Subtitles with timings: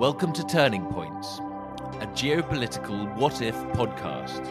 [0.00, 1.38] Welcome to Turning Points,
[2.00, 4.44] a geopolitical what if podcast.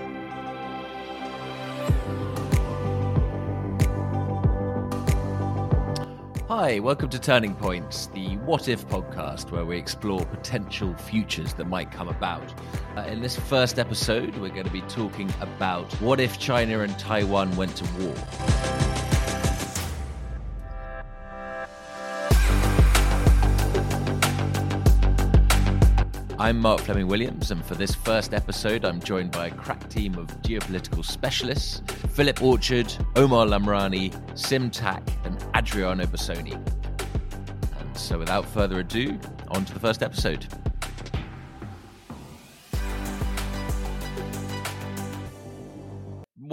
[6.48, 11.66] Hi, welcome to Turning Points, the What If podcast, where we explore potential futures that
[11.66, 12.54] might come about.
[12.96, 16.98] Uh, in this first episode, we're going to be talking about what if China and
[16.98, 18.83] Taiwan went to war.
[26.44, 30.18] I'm Mark Fleming Williams, and for this first episode, I'm joined by a crack team
[30.18, 36.56] of geopolitical specialists Philip Orchard, Omar Lamrani, Sim Tack, and Adriano Bosoni.
[37.80, 39.18] And so, without further ado,
[39.52, 40.46] on to the first episode.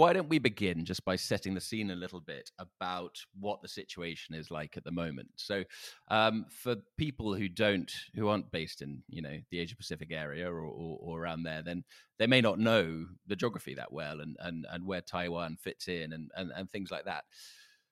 [0.01, 3.67] Why don't we begin just by setting the scene a little bit about what the
[3.67, 5.29] situation is like at the moment?
[5.35, 5.63] So,
[6.07, 10.49] um, for people who don't, who aren't based in, you know, the Asia Pacific area
[10.49, 11.83] or, or, or, around there, then
[12.17, 16.13] they may not know the geography that well and and, and where Taiwan fits in
[16.13, 17.25] and, and and things like that.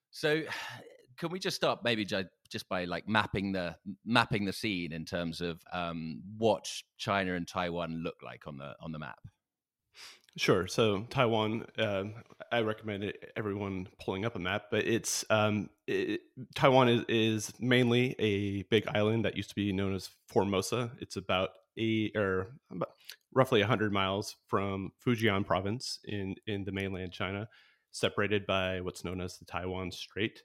[0.10, 0.42] So,
[1.20, 5.42] can we just start maybe just by like mapping the mapping the scene in terms
[5.42, 9.20] of um, what China and Taiwan look like on the on the map?
[10.40, 10.68] Sure.
[10.68, 12.06] So Taiwan, uh,
[12.50, 16.22] I recommend everyone pulling up a map, but it's um, it,
[16.56, 20.92] Taiwan is, is mainly a big island that used to be known as Formosa.
[21.02, 22.92] It's about a or about
[23.34, 27.50] roughly 100 miles from Fujian province in in the mainland China,
[27.92, 30.44] separated by what's known as the Taiwan Strait.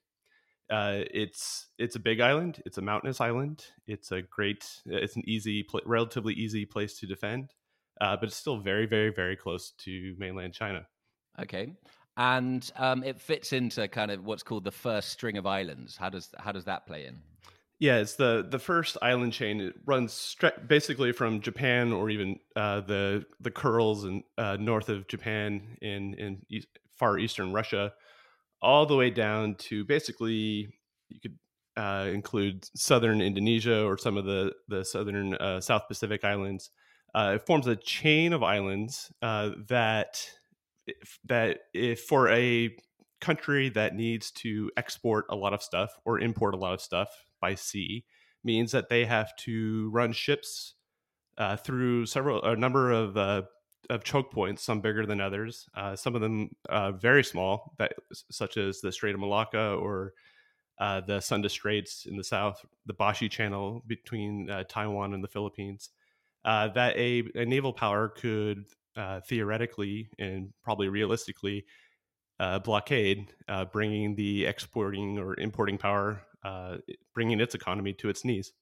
[0.69, 2.61] Uh, it's it's a big island.
[2.67, 3.65] It's a mountainous island.
[3.87, 4.67] It's a great.
[4.87, 7.53] It's an easy, relatively easy place to defend
[8.01, 10.87] uh, but it's still very, very, very close to mainland China.
[11.41, 11.73] Okay,
[12.17, 15.97] and um, it fits into kind of what's called the first string of islands.
[15.97, 17.21] How does how does that play in?
[17.81, 19.61] Yeah, it's the the first island chain.
[19.61, 24.89] It runs stre- basically from Japan or even uh, the the Kurils and uh, north
[24.89, 27.93] of Japan in in east, far eastern Russia,
[28.63, 30.69] all the way down to basically
[31.09, 31.39] you could
[31.77, 36.71] uh, include southern Indonesia or some of the the southern uh, South Pacific islands,
[37.15, 40.29] uh, it forms a chain of islands uh, that
[40.87, 42.77] if, that if for a
[43.21, 47.09] country that needs to export a lot of stuff or import a lot of stuff
[47.41, 48.05] by sea
[48.43, 50.75] means that they have to run ships
[51.39, 53.43] uh, through several a number of uh,
[53.91, 57.93] of choke points, some bigger than others, uh, some of them uh, very small, that
[58.31, 60.15] such as the Strait of Malacca or
[60.79, 65.91] the Sunda Straits in the south, the Bashi Channel between Taiwan and the Philippines
[66.45, 68.65] uh, that a, a, naval power could
[68.97, 71.65] uh, theoretically and probably realistically
[72.41, 76.77] uh, blockade, uh, bringing the exporting or importing power, uh,
[77.15, 78.53] bringing its economy to its knees.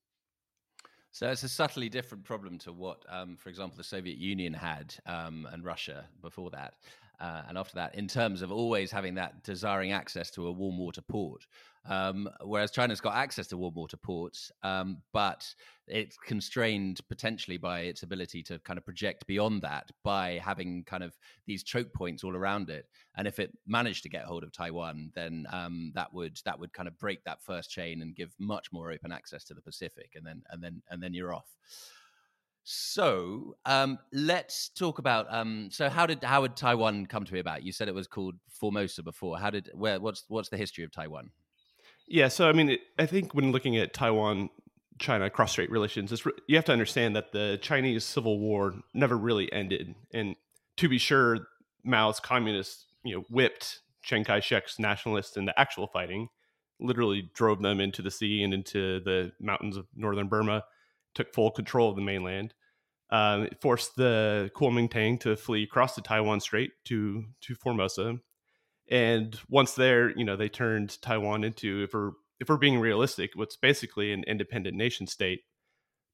[1.10, 4.94] So it's a subtly different problem to what, um, for example, the Soviet Union had
[5.04, 6.74] um, and Russia before that.
[7.22, 10.76] Uh, and after that, in terms of always having that desiring access to a warm
[10.76, 11.46] water port.
[11.88, 15.46] Um, whereas China's got access to warm water ports, um, but
[15.86, 21.04] it's constrained potentially by its ability to kind of project beyond that by having kind
[21.04, 21.16] of
[21.46, 22.86] these choke points all around it.
[23.16, 26.72] And if it managed to get hold of Taiwan, then um, that would that would
[26.72, 30.10] kind of break that first chain and give much more open access to the Pacific,
[30.16, 31.56] and then and then and then you're off.
[32.64, 35.26] So um, let's talk about.
[35.30, 37.62] Um, so how did how did Taiwan come to be about?
[37.62, 39.38] You said it was called Formosa before.
[39.38, 40.00] How did where?
[40.00, 41.30] What's what's the history of Taiwan?
[42.06, 44.50] Yeah, so I mean, it, I think when looking at Taiwan
[44.98, 49.16] China cross strait relations, it's, you have to understand that the Chinese Civil War never
[49.16, 50.36] really ended, and
[50.76, 51.38] to be sure,
[51.84, 56.28] Mao's communists, you know, whipped Chiang Kai-shek's nationalists in the actual fighting,
[56.80, 60.64] literally drove them into the sea and into the mountains of northern Burma,
[61.14, 62.54] took full control of the mainland.
[63.10, 68.18] Um, it forced the Kuomintang to flee across the Taiwan Strait to to Formosa,
[68.90, 73.30] and once there, you know, they turned Taiwan into, if we're if we're being realistic,
[73.34, 75.40] what's basically an independent nation state.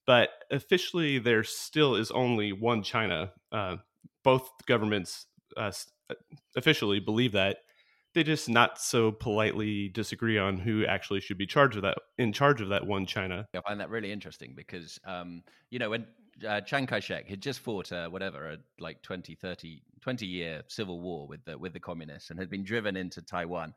[0.06, 3.32] But officially, there still is only one China.
[3.50, 3.76] Uh,
[4.24, 5.72] both governments uh,
[6.10, 6.14] uh,
[6.56, 7.58] officially believe that.
[8.14, 12.32] They just not so politely disagree on who actually should be charged of that in
[12.32, 13.46] charge of that one China.
[13.54, 16.06] I find that really interesting because um, you know when
[16.46, 21.00] uh, Chiang Kai-shek had just fought uh, whatever a like 20, 30, 20 year civil
[21.00, 23.74] war with the with the communists and had been driven into Taiwan.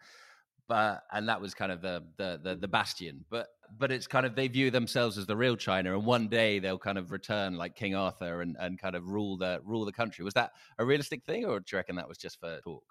[0.67, 3.25] But and that was kind of the, the the the bastion.
[3.29, 3.47] But
[3.77, 6.77] but it's kind of they view themselves as the real China, and one day they'll
[6.77, 10.23] kind of return like King Arthur and, and kind of rule the rule the country.
[10.23, 12.83] Was that a realistic thing, or do you reckon that was just for talk?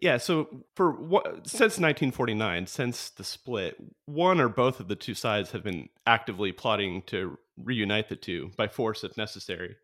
[0.00, 3.76] Yeah, so for what since 1949, since the split,
[4.06, 8.50] one or both of the two sides have been actively plotting to reunite the two
[8.56, 9.76] by force if necessary.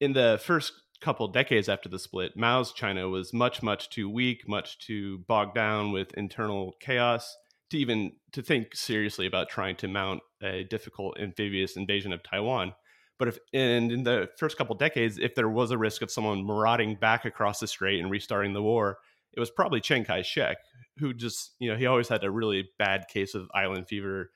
[0.00, 4.48] In the first couple decades after the split, Mao's China was much, much too weak,
[4.48, 7.36] much too bogged down with internal chaos
[7.70, 12.74] to even to think seriously about trying to mount a difficult amphibious invasion of Taiwan.
[13.18, 16.46] But if and in the first couple decades, if there was a risk of someone
[16.46, 18.98] marauding back across the strait and restarting the war,
[19.38, 20.56] it was probably Chiang Kai-shek,
[20.98, 24.32] who just you know he always had a really bad case of island fever.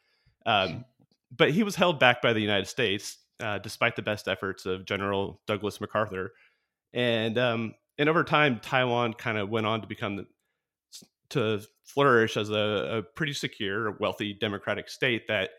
[0.47, 0.85] Um,
[1.37, 4.85] but he was held back by the United States, uh, despite the best efforts of
[4.85, 6.33] General Douglas MacArthur,
[6.93, 10.27] and um, and over time, Taiwan kind of went on to become the,
[11.31, 15.51] to flourish as a, a pretty secure, wealthy, democratic state that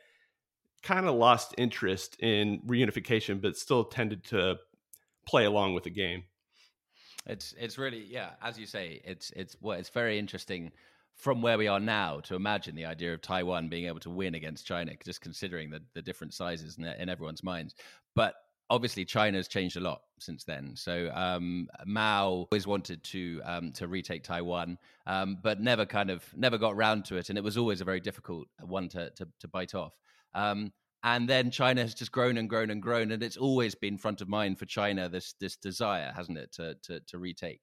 [0.83, 4.55] kind of lost interest in reunification, but still tended to
[5.25, 6.23] play along with the game.
[7.25, 10.71] It's it's really yeah, as you say, it's it's well, it's very interesting
[11.15, 14.35] from where we are now to imagine the idea of Taiwan being able to win
[14.35, 17.75] against China, just considering the, the different sizes in, in everyone's minds.
[18.15, 18.35] But
[18.69, 20.75] obviously, China has changed a lot since then.
[20.75, 26.25] So um, Mao always wanted to um, to retake Taiwan, um, but never kind of
[26.35, 29.27] never got round to it, and it was always a very difficult one to to,
[29.39, 29.97] to bite off.
[30.33, 30.73] Um,
[31.03, 34.21] and then China has just grown and grown and grown, and it's always been front
[34.21, 37.61] of mind for China this this desire, hasn't it, to to, to retake?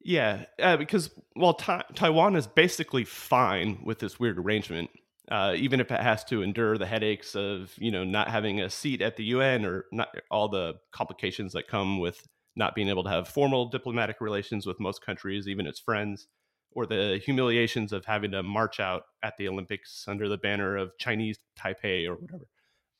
[0.00, 4.90] Yeah, uh, because while ta- Taiwan is basically fine with this weird arrangement,
[5.28, 8.70] uh, even if it has to endure the headaches of you know not having a
[8.70, 13.04] seat at the UN or not all the complications that come with not being able
[13.04, 16.28] to have formal diplomatic relations with most countries, even its friends,
[16.72, 20.96] or the humiliations of having to march out at the Olympics under the banner of
[20.98, 22.44] Chinese Taipei or whatever.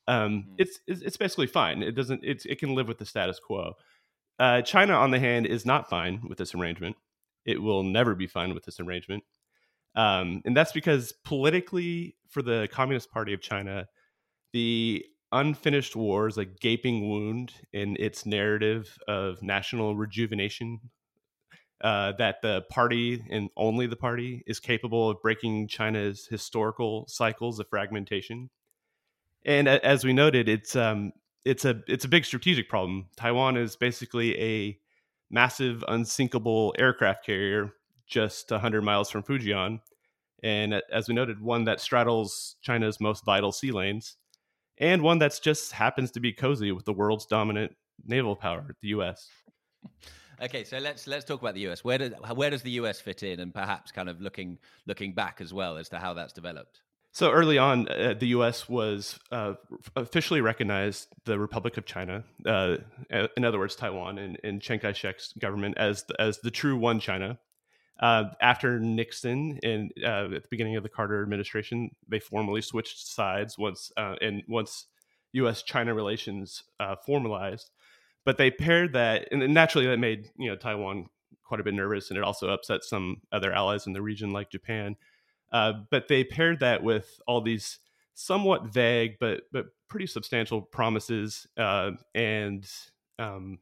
[0.07, 0.55] Um, mm-hmm.
[0.59, 1.83] it's, it's basically fine.
[1.83, 2.25] It doesn't.
[2.25, 3.75] It's, it can live with the status quo.
[4.39, 6.97] Uh, China, on the hand, is not fine with this arrangement.
[7.45, 9.25] It will never be fine with this arrangement.
[9.95, 13.89] Um, and that's because politically, for the Communist Party of China,
[14.53, 20.81] the unfinished war is a gaping wound in its narrative of national rejuvenation.
[21.81, 27.61] Uh, that the party and only the party is capable of breaking China's historical cycles
[27.61, 28.51] of fragmentation.
[29.45, 31.13] And as we noted, it's um,
[31.45, 33.07] it's a it's a big strategic problem.
[33.17, 34.79] Taiwan is basically a
[35.31, 37.73] massive unsinkable aircraft carrier
[38.07, 39.81] just 100 miles from Fujian,
[40.43, 44.17] and as we noted, one that straddles China's most vital sea lanes,
[44.79, 47.77] and one that's just happens to be cozy with the world's dominant
[48.07, 49.29] naval power, the U.S.
[50.41, 51.83] Okay, so let's let's talk about the US.
[51.83, 55.41] Where does where does the US fit in, and perhaps kind of looking looking back
[55.41, 56.81] as well as to how that's developed.
[57.13, 58.69] So early on, uh, the U.S.
[58.69, 59.55] was uh,
[59.97, 62.77] officially recognized the Republic of China, uh,
[63.37, 67.01] in other words, Taiwan, and, and Chiang Kai-shek's government as the, as the true one
[67.01, 67.39] China.
[67.99, 73.09] Uh, after Nixon and uh, at the beginning of the Carter administration, they formally switched
[73.09, 74.87] sides once uh, and once
[75.33, 76.63] U.S.-China relations
[77.05, 77.71] formalized.
[78.25, 81.07] But they paired that, and naturally that made you know Taiwan
[81.45, 84.51] quite a bit nervous, and it also upset some other allies in the region like
[84.51, 84.97] Japan.
[85.51, 87.79] Uh, but they paired that with all these
[88.19, 92.69] somewhat vague but but pretty substantial promises uh, and
[93.19, 93.59] um,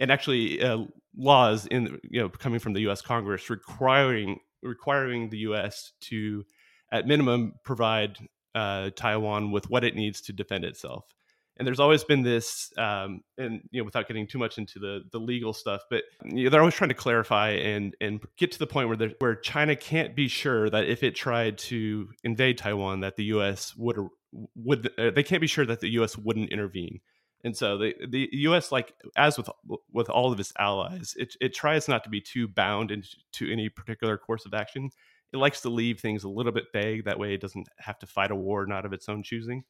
[0.00, 0.78] and actually uh,
[1.16, 3.02] laws in you know coming from the U.S.
[3.02, 5.92] Congress requiring requiring the U.S.
[6.00, 6.44] to
[6.90, 8.16] at minimum provide
[8.54, 11.14] uh, Taiwan with what it needs to defend itself
[11.56, 15.02] and there's always been this um, and you know without getting too much into the
[15.12, 18.58] the legal stuff but you know, they're always trying to clarify and and get to
[18.58, 23.00] the point where where China can't be sure that if it tried to invade Taiwan
[23.00, 23.98] that the US would
[24.56, 27.00] would uh, they can't be sure that the US wouldn't intervene.
[27.44, 29.48] And so the the US like as with
[29.92, 33.52] with all of its allies it it tries not to be too bound into to
[33.52, 34.90] any particular course of action.
[35.32, 38.06] It likes to leave things a little bit vague that way it doesn't have to
[38.06, 39.64] fight a war not of its own choosing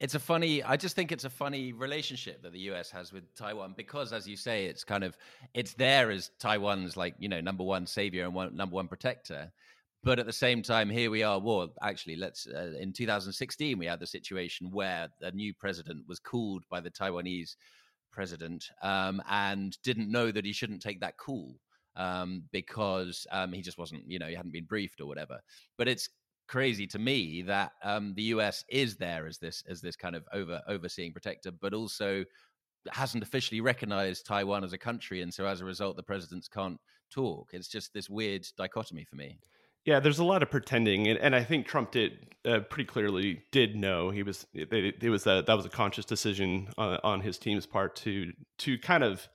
[0.00, 3.34] it's a funny i just think it's a funny relationship that the us has with
[3.34, 5.16] taiwan because as you say it's kind of
[5.54, 9.50] it's there as taiwan's like you know number one savior and one number one protector
[10.04, 13.86] but at the same time here we are well actually let's uh, in 2016 we
[13.86, 17.56] had the situation where a new president was called by the taiwanese
[18.12, 21.54] president um, and didn't know that he shouldn't take that call
[21.98, 25.40] um, because um, he just wasn't, you know, he hadn't been briefed or whatever.
[25.76, 26.08] But it's
[26.48, 30.24] crazy to me that um, the US is there as this as this kind of
[30.32, 32.24] over overseeing protector, but also
[32.92, 36.78] hasn't officially recognized Taiwan as a country, and so as a result, the presidents can't
[37.12, 37.50] talk.
[37.52, 39.38] It's just this weird dichotomy for me.
[39.84, 43.42] Yeah, there's a lot of pretending, and, and I think Trump did uh, pretty clearly
[43.52, 47.20] did know he was it, it was a, that was a conscious decision on, on
[47.20, 49.28] his team's part to to kind of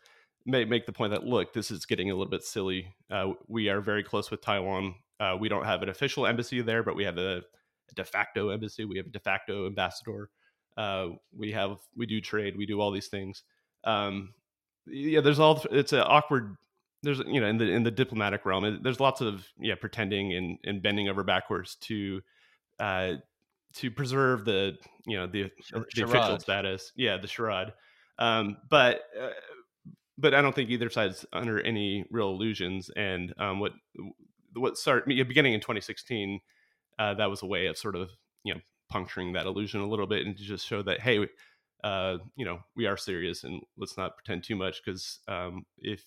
[0.46, 2.94] make make the point that look, this is getting a little bit silly.
[3.10, 4.96] Uh, we are very close with Taiwan.
[5.24, 8.50] Uh, we don't have an official embassy there, but we have a, a, de facto
[8.50, 8.84] embassy.
[8.84, 10.30] We have a de facto ambassador.
[10.76, 13.44] Uh, we have we do trade, we do all these things.
[13.86, 14.34] Um,
[14.86, 16.58] yeah, there's all it's an awkward.
[17.04, 20.58] There's you know in the in the diplomatic realm, there's lots of yeah pretending and,
[20.66, 22.22] and bending over backwards to
[22.80, 23.14] uh,
[23.76, 25.50] to preserve the you know the,
[25.96, 26.92] the official status.
[26.96, 27.72] Yeah, the charade.
[28.20, 29.30] Um, but uh,
[30.18, 32.90] but I don't think either side's under any real illusions.
[32.96, 33.74] And um, what
[34.56, 36.40] what started beginning in 2016,
[37.00, 38.12] uh, that was a way of sort of
[38.44, 41.28] you know puncturing that illusion a little bit and to just show that hey,
[41.84, 46.04] uh, you know we are serious and let's not pretend too much because um, if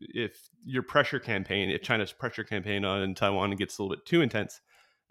[0.00, 4.20] if your pressure campaign, if China's pressure campaign on Taiwan gets a little bit too
[4.22, 4.60] intense,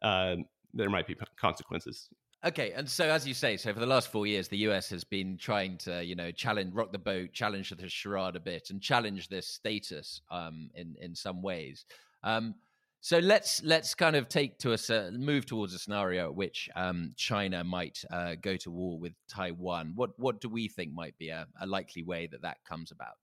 [0.02, 0.36] uh,
[0.74, 2.10] there might be consequences.
[2.46, 5.06] Okay, and so as you say, so for the last four years, the US has
[5.06, 8.82] been trying to, you know, challenge, rock the boat, challenge the charade a bit, and
[8.82, 11.86] challenge this status um, in in some ways.
[12.24, 12.56] Um,
[13.03, 17.12] so let's let's kind of take to a move towards a scenario at which um,
[17.17, 19.91] China might uh, go to war with Taiwan.
[19.93, 23.17] What what do we think might be a, a likely way that that comes about?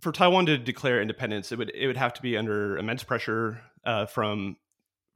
[0.00, 3.60] For Taiwan to declare independence, it would it would have to be under immense pressure
[3.84, 4.56] uh, from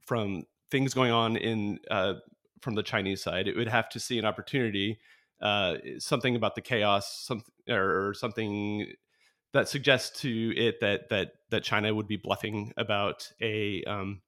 [0.05, 2.13] from things going on in uh,
[2.61, 3.45] from the Chinese side.
[3.45, 4.99] It would have to see an opportunity,
[5.41, 8.87] uh, something about the chaos, something or, something
[9.57, 14.21] that suggests to it that that that China would be bluffing about a um,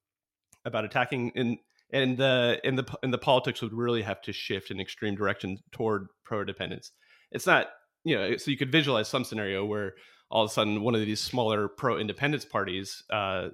[0.66, 1.58] about attacking and
[1.92, 5.60] and the and the and the politics would really have to shift in extreme direction
[5.72, 6.92] toward pro independence.
[7.32, 7.68] It's not
[8.04, 9.94] you know so you could visualize some scenario where
[10.32, 13.50] all of a sudden one of these smaller pro independence parties uh,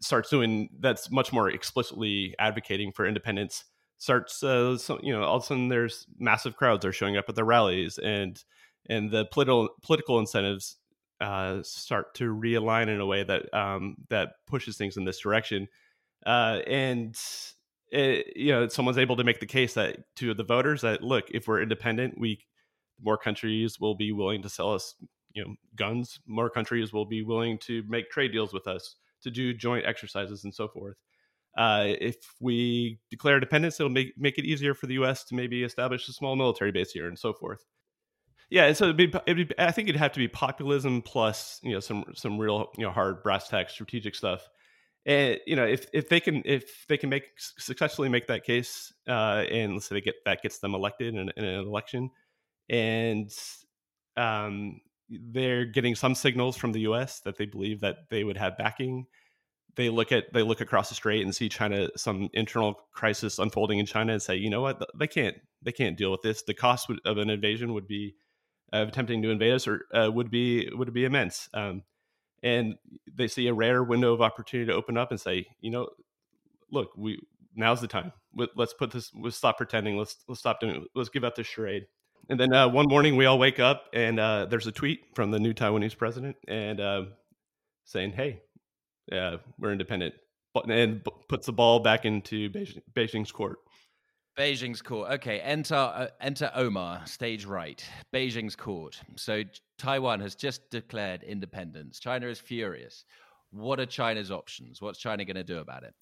[0.00, 3.64] starts doing that's much more explicitly advocating for independence
[3.98, 7.28] starts uh, so, you know all of a sudden there's massive crowds are showing up
[7.28, 8.42] at the rallies and
[8.88, 10.76] and the political political incentives
[11.20, 15.68] uh, start to realign in a way that um, that pushes things in this direction
[16.24, 17.16] uh, and
[17.90, 21.24] it, you know someone's able to make the case that to the voters that look
[21.30, 22.38] if we're independent we
[23.02, 24.94] more countries will be willing to sell us
[25.34, 29.30] you know guns more countries will be willing to make trade deals with us to
[29.30, 30.96] do joint exercises and so forth.
[31.56, 35.24] Uh, if we declare independence, it'll make make it easier for the U.S.
[35.24, 37.64] to maybe establish a small military base here and so forth.
[38.48, 41.72] Yeah, so it'd be, it'd be, I think it'd have to be populism plus you
[41.72, 44.48] know some some real you know hard brass tack strategic stuff.
[45.04, 48.92] And you know if if they can if they can make successfully make that case,
[49.08, 52.10] uh, and let's say they get that gets them elected in, in an election,
[52.68, 53.30] and
[54.16, 57.20] um, they're getting some signals from the U.S.
[57.20, 59.06] that they believe that they would have backing.
[59.74, 63.78] They look at they look across the strait and see China some internal crisis unfolding
[63.78, 66.42] in China and say, you know what, they can't they can't deal with this.
[66.42, 68.14] The cost of an invasion would be
[68.72, 71.48] of attempting to invade us or uh, would be would be immense.
[71.54, 71.82] Um,
[72.42, 72.74] and
[73.12, 75.88] they see a rare window of opportunity to open up and say, you know,
[76.70, 77.18] look, we
[77.54, 78.12] now's the time.
[78.54, 79.10] Let's put this.
[79.18, 79.96] Let's stop pretending.
[79.96, 80.84] Let's let's stop doing.
[80.94, 81.86] Let's give up this charade.
[82.28, 85.30] And then uh, one morning we all wake up and uh, there's a tweet from
[85.30, 87.02] the new Taiwanese president and uh,
[87.84, 88.42] saying, "Hey,
[89.10, 90.14] yeah, we're independent,"
[90.68, 92.50] and puts the ball back into
[92.94, 93.58] Beijing's court.
[94.36, 95.10] Beijing's court.
[95.12, 97.82] Okay, enter uh, enter Omar, stage right.
[98.12, 99.00] Beijing's court.
[99.16, 99.42] So
[99.78, 101.98] Taiwan has just declared independence.
[101.98, 103.04] China is furious.
[103.50, 104.82] What are China's options?
[104.82, 105.94] What's China going to do about it?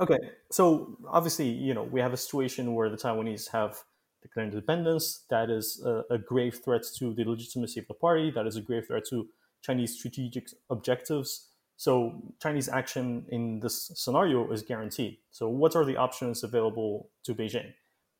[0.00, 0.18] Okay,
[0.50, 3.78] so obviously, you know, we have a situation where the Taiwanese have
[4.22, 5.24] declared independence.
[5.28, 8.30] That is a, a, grave threat to the legitimacy of the party.
[8.30, 9.28] That is a grave threat to
[9.62, 11.49] Chinese strategic objectives.
[11.80, 15.16] So Chinese action in this scenario is guaranteed.
[15.30, 17.72] So what are the options available to Beijing?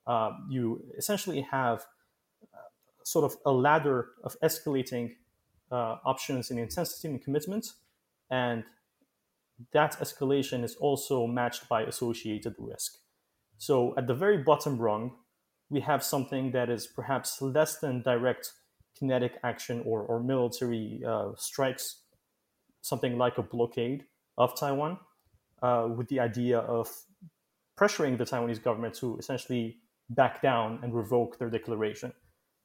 [0.07, 1.85] Uh, you essentially have
[2.55, 2.57] uh,
[3.05, 5.11] sort of a ladder of escalating
[5.71, 7.67] uh, options in intensity and commitment,
[8.31, 8.65] and
[9.73, 12.97] that escalation is also matched by associated risk.
[13.59, 15.17] So at the very bottom rung,
[15.69, 18.53] we have something that is perhaps less than direct
[18.99, 21.97] kinetic action or, or military uh, strikes,
[22.83, 24.05] something like a blockade
[24.39, 24.99] of Taiwan,
[25.63, 26.89] uh, with the idea of
[27.79, 29.79] pressuring the Taiwanese government to essentially
[30.11, 32.13] back down and revoke their declaration.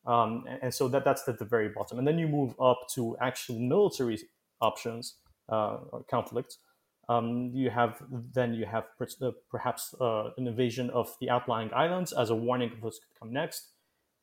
[0.05, 1.97] Um, and, and, so that, that's at the very bottom.
[1.97, 4.19] And then you move up to actual military
[4.61, 5.15] options,
[5.49, 5.77] uh,
[6.09, 6.59] conflicts,
[7.07, 8.01] um, you have
[8.33, 8.85] then you have
[9.21, 13.05] uh, perhaps uh, an invasion of the outlying islands as a warning of what's to
[13.19, 13.71] come next.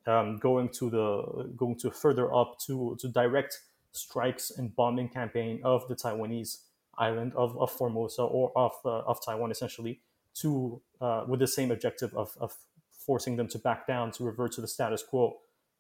[0.05, 3.61] Um, going to the going to further up to to direct
[3.93, 6.59] strikes and bombing campaign of the Taiwanese
[6.99, 10.01] island of, of Formosa or of uh, of Taiwan essentially
[10.35, 12.55] to uh, with the same objective of, of
[12.91, 15.37] forcing them to back down to revert to the status quo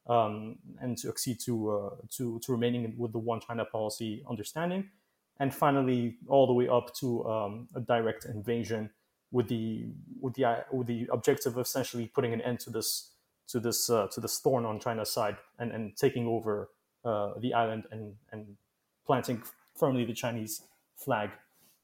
[0.09, 4.89] um, and to accede to uh, to to remaining with the one China policy understanding.
[5.41, 8.91] And finally all the way up to um, a direct invasion
[9.31, 9.87] with the
[10.21, 13.13] with the with the objective of essentially putting an end to this
[13.49, 16.71] to this uh, to this thorn on China's side and, and taking over
[17.05, 18.47] uh, the island and, and
[19.07, 19.43] planting
[19.77, 20.63] firmly the Chinese
[20.97, 21.31] flag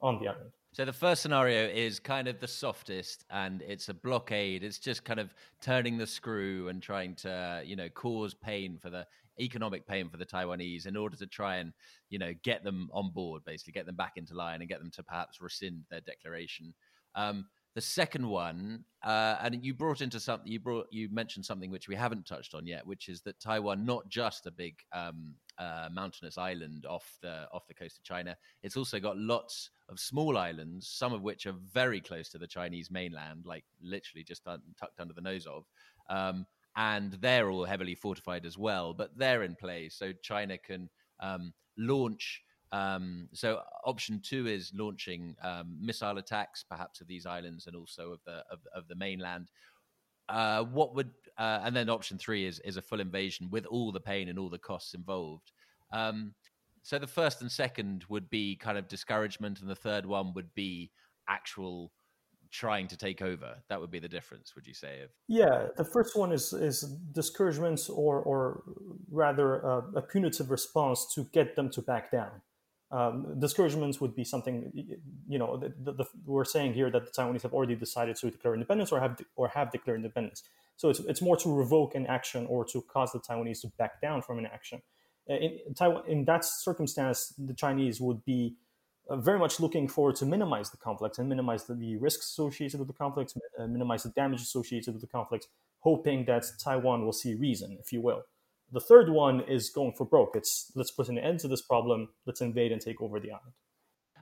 [0.00, 0.50] on the island.
[0.72, 4.62] So the first scenario is kind of the softest, and it's a blockade.
[4.62, 8.90] It's just kind of turning the screw and trying to, you know, cause pain for
[8.90, 9.06] the
[9.40, 11.72] economic pain for the Taiwanese in order to try and,
[12.10, 14.90] you know, get them on board, basically get them back into line and get them
[14.90, 16.75] to perhaps rescind their declaration.
[17.14, 17.46] Um,
[17.78, 21.87] the second one, uh, and you brought into something, you brought, you mentioned something which
[21.87, 25.88] we haven't touched on yet, which is that Taiwan, not just a big um, uh,
[25.92, 30.37] mountainous island off the off the coast of China, it's also got lots of small
[30.37, 34.61] islands, some of which are very close to the Chinese mainland, like literally just un-
[34.76, 35.62] tucked under the nose of.
[36.11, 36.44] Um,
[36.75, 39.94] and they're all heavily fortified as well, but they're in place.
[39.97, 47.00] So China can um, launch um, so option two is launching um, missile attacks, perhaps
[47.00, 49.50] of these islands and also of the of, of the mainland.
[50.28, 53.90] Uh, what would uh, and then option three is is a full invasion with all
[53.92, 55.52] the pain and all the costs involved.
[55.92, 56.34] Um,
[56.82, 60.54] so the first and second would be kind of discouragement, and the third one would
[60.54, 60.90] be
[61.28, 61.92] actual
[62.50, 63.56] trying to take over.
[63.68, 65.02] That would be the difference, would you say?
[65.02, 66.82] Of yeah, the first one is is
[67.12, 68.62] discouragement, or or
[69.10, 72.42] rather a, a punitive response to get them to back down.
[72.90, 74.73] Um, discouragements would be something,
[75.28, 78.30] you know, the, the, the, we're saying here that the Taiwanese have already decided to
[78.30, 80.42] declare independence or have de- or have declared independence.
[80.76, 84.00] So it's, it's more to revoke an action or to cause the Taiwanese to back
[84.00, 84.80] down from an action.
[85.28, 88.54] Uh, in, Taiwan, in that circumstance, the Chinese would be
[89.11, 92.78] uh, very much looking forward to minimize the conflict and minimize the, the risks associated
[92.78, 95.49] with the conflict, uh, minimize the damage associated with the conflict,
[95.80, 98.23] hoping that Taiwan will see reason, if you will.
[98.72, 100.37] The third one is going for broke.
[100.37, 102.08] It's let's put an end to this problem.
[102.26, 103.54] Let's invade and take over the island.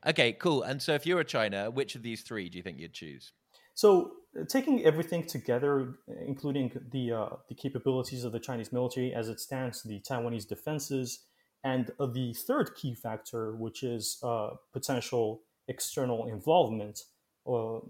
[0.06, 0.62] Okay, cool.
[0.62, 3.32] And so, if you were China, which of these three do you think you'd choose?
[3.74, 9.28] So, uh, taking everything together, including the uh, the capabilities of the Chinese military as
[9.28, 11.24] it stands, the Taiwanese defenses,
[11.64, 17.00] and uh, the third key factor, which is uh, potential external involvement,
[17.46, 17.80] uh,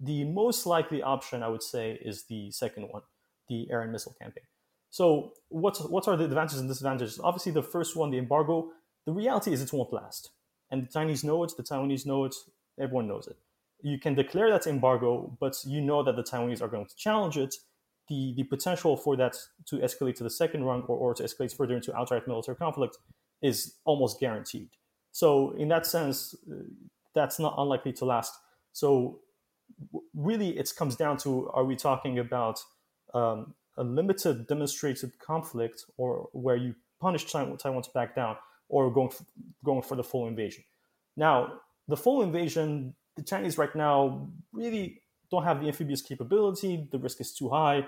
[0.00, 3.02] the most likely option, I would say, is the second one,
[3.48, 4.44] the air and missile campaign.
[4.90, 7.20] So what's what are the advantages and disadvantages?
[7.22, 8.70] Obviously, the first one, the embargo.
[9.06, 10.30] The reality is it won't last,
[10.70, 11.52] and the Chinese know it.
[11.56, 12.34] The Taiwanese know it.
[12.78, 13.36] Everyone knows it.
[13.80, 17.36] You can declare that embargo, but you know that the Taiwanese are going to challenge
[17.36, 17.54] it.
[18.08, 21.56] The the potential for that to escalate to the second rung or, or to escalate
[21.56, 22.98] further into outright military conflict
[23.42, 24.70] is almost guaranteed.
[25.12, 26.54] So in that sense, uh,
[27.14, 28.32] that's not unlikely to last.
[28.72, 29.20] So
[30.14, 32.60] really, it comes down to: Are we talking about
[33.14, 38.36] um, a limited demonstrated conflict or where you punish Taiwan, to back down
[38.68, 39.24] or going for,
[39.64, 40.64] going for the full invasion.
[41.16, 46.88] Now, the full invasion, the Chinese right now really don't have the amphibious capability.
[46.90, 47.86] The risk is too high.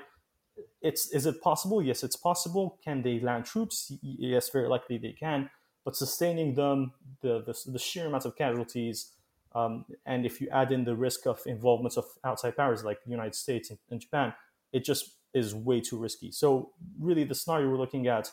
[0.80, 1.82] It's is it possible?
[1.82, 2.78] Yes, it's possible.
[2.84, 3.92] Can they land troops?
[4.02, 5.50] Yes, very likely they can.
[5.84, 9.12] But sustaining them, the the, the sheer amount of casualties,
[9.54, 13.10] um, and if you add in the risk of involvement of outside powers like the
[13.10, 14.34] United States and, and Japan,
[14.72, 16.32] it just is way too risky.
[16.32, 18.30] So really, the scenario we're looking at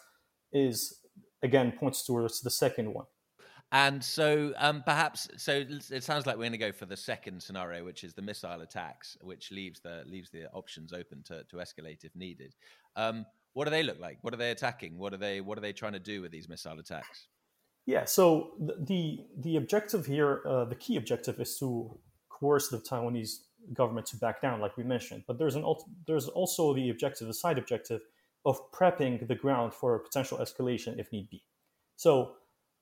[0.51, 0.99] is
[1.43, 3.05] again points towards the second one.
[3.71, 7.43] And so, um, perhaps, so it sounds like we're going to go for the second
[7.43, 11.57] scenario, which is the missile attacks, which leaves the leaves the options open to, to
[11.57, 12.55] escalate if needed.
[12.95, 14.19] Um, what do they look like?
[14.21, 14.97] What are they attacking?
[14.97, 17.27] What are they What are they trying to do with these missile attacks?
[17.86, 23.39] Yeah, so the the objective here, uh, the key objective, is to coerce the Taiwanese
[23.73, 25.23] government to back down, like we mentioned.
[25.27, 25.65] But there's an
[26.06, 28.01] there's also the objective, the side objective
[28.45, 31.43] of prepping the ground for a potential escalation if need be.
[31.95, 32.36] So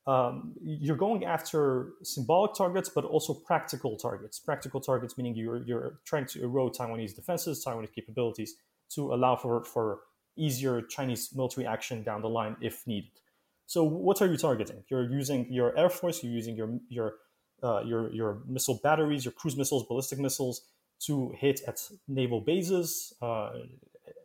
[0.08, 4.40] um, you're going after symbolic targets, but also practical targets.
[4.40, 8.56] Practical targets meaning you're you're trying to erode Taiwanese defenses, Taiwanese capabilities
[8.92, 10.02] to allow for for
[10.38, 13.12] easier Chinese military action down the line if needed.
[13.66, 14.84] So what are you targeting?
[14.90, 17.14] You're using your air force, you're using your your
[17.64, 20.62] uh, your your missile batteries, your cruise missiles, ballistic missiles,
[21.02, 23.52] to hit at naval bases, uh,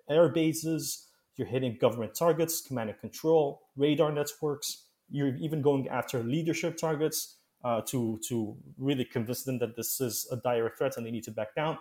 [0.09, 1.07] air bases.
[1.37, 4.85] You're hitting government targets, command and control, radar networks.
[5.11, 10.29] You're even going after leadership targets uh, to to really convince them that this is
[10.31, 11.79] a dire threat and they need to back down.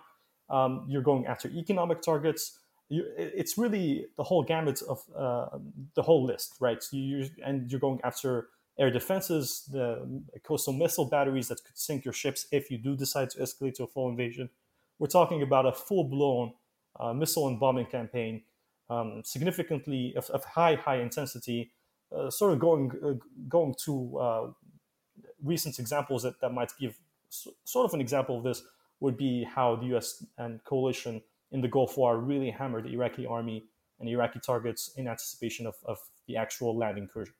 [0.48, 2.58] Um, you're going after economic targets.
[2.88, 5.58] You, it's really the whole gamut of uh,
[5.94, 6.82] the whole list, right?
[6.90, 8.48] You, and you're going after
[8.78, 13.30] air defenses, the coastal missile batteries that could sink your ships if you do decide
[13.30, 14.50] to escalate to a full invasion
[15.00, 16.52] we're talking about a full-blown
[17.00, 18.42] uh, missile and bombing campaign,
[18.90, 21.72] um, significantly of, of, high, high intensity,
[22.14, 23.14] uh, sort of going uh,
[23.48, 24.46] going to uh,
[25.42, 26.98] recent examples that, that might give
[27.30, 28.62] sort of an example of this
[29.00, 30.24] would be how the U.S.
[30.36, 33.64] and coalition in the Gulf War really hammered the Iraqi army
[34.00, 37.34] and Iraqi targets in anticipation of, of the actual land incursion.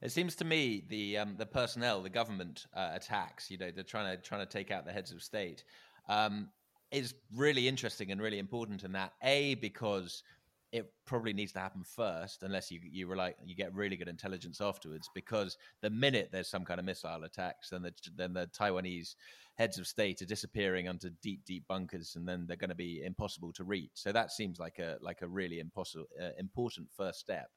[0.00, 3.82] It seems to me the um, the personnel, the government uh, attacks, you know, they're
[3.82, 5.64] trying to trying to take out the heads of state,
[6.08, 6.48] um,
[6.90, 10.22] is really interesting and really important in that a because
[10.70, 14.60] it probably needs to happen first, unless you you rely you get really good intelligence
[14.60, 15.08] afterwards.
[15.14, 19.14] Because the minute there's some kind of missile attacks, then the then the Taiwanese
[19.54, 23.02] heads of state are disappearing under deep deep bunkers, and then they're going to be
[23.02, 23.92] impossible to reach.
[23.94, 27.48] So that seems like a like a really impossible uh, important first step.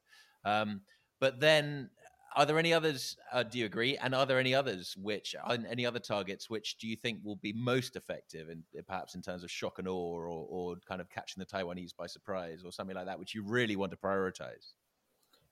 [0.44, 0.80] Um,
[1.20, 1.90] but then
[2.36, 3.16] are there any others?
[3.32, 3.96] Uh, do you agree?
[3.98, 5.34] And are there any others which,
[5.68, 9.42] any other targets which do you think will be most effective, in perhaps in terms
[9.44, 12.96] of shock and awe, or, or kind of catching the Taiwanese by surprise, or something
[12.96, 14.72] like that, which you really want to prioritize?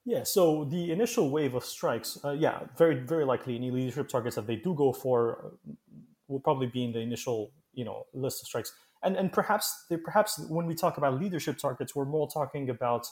[0.05, 0.23] Yeah.
[0.23, 4.47] So the initial wave of strikes, uh, yeah, very very likely any leadership targets that
[4.47, 5.73] they do go for uh,
[6.29, 8.73] will probably be in the initial you know list of strikes.
[9.03, 13.07] And and perhaps they, perhaps when we talk about leadership targets, we're more talking about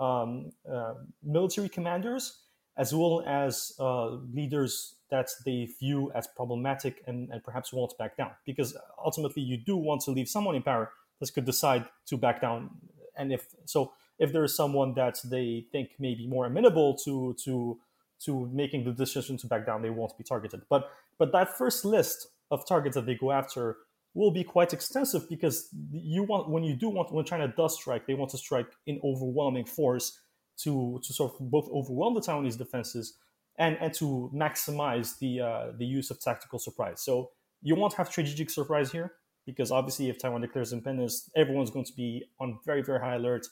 [0.00, 2.38] um, uh, military commanders
[2.76, 8.16] as well as uh, leaders that they view as problematic and, and perhaps won't back
[8.16, 8.30] down.
[8.46, 12.40] Because ultimately, you do want to leave someone in power that could decide to back
[12.40, 12.70] down.
[13.16, 17.36] And if so, if there is someone that they think may be more amenable to
[17.44, 17.78] to
[18.24, 20.62] to making the decision to back down, they won't be targeted.
[20.70, 23.76] But but that first list of targets that they go after
[24.14, 28.06] will be quite extensive because you want when you do want when China does strike,
[28.06, 30.20] they want to strike in overwhelming force
[30.64, 33.14] to to sort of both overwhelm the Taiwanese defenses
[33.58, 37.00] and and to maximize the uh, the use of tactical surprise.
[37.02, 37.30] So
[37.62, 39.12] you won't have strategic surprise here
[39.46, 43.46] because obviously if Taiwan declares independence, everyone's going to be on very very high alert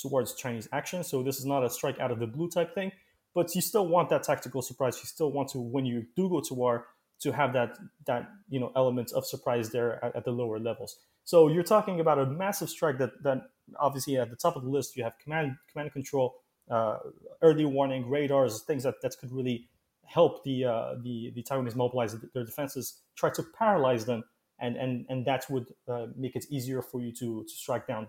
[0.00, 1.04] towards Chinese action.
[1.04, 2.92] So this is not a strike out of the blue type thing,
[3.34, 4.98] but you still want that tactical surprise.
[4.98, 6.86] You still want to when you do go to war
[7.20, 10.98] to have that that you know element of surprise there at, at the lower levels.
[11.24, 14.68] So you're talking about a massive strike that that obviously at the top of the
[14.68, 16.34] list you have command command control
[16.70, 16.98] uh,
[17.42, 19.68] early warning radars, things that, that could really
[20.06, 24.22] help the, uh, the, the Taiwanese mobilize their defenses, try to paralyze them,
[24.60, 28.06] and, and, and that would uh, make it easier for you to, to strike down,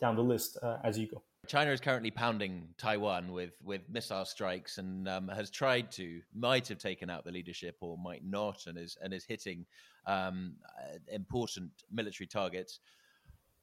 [0.00, 1.22] down the list uh, as you go.
[1.46, 6.68] China is currently pounding Taiwan with, with missile strikes and um, has tried to, might
[6.68, 9.64] have taken out the leadership or might not, and is, and is hitting
[10.06, 12.80] um, uh, important military targets.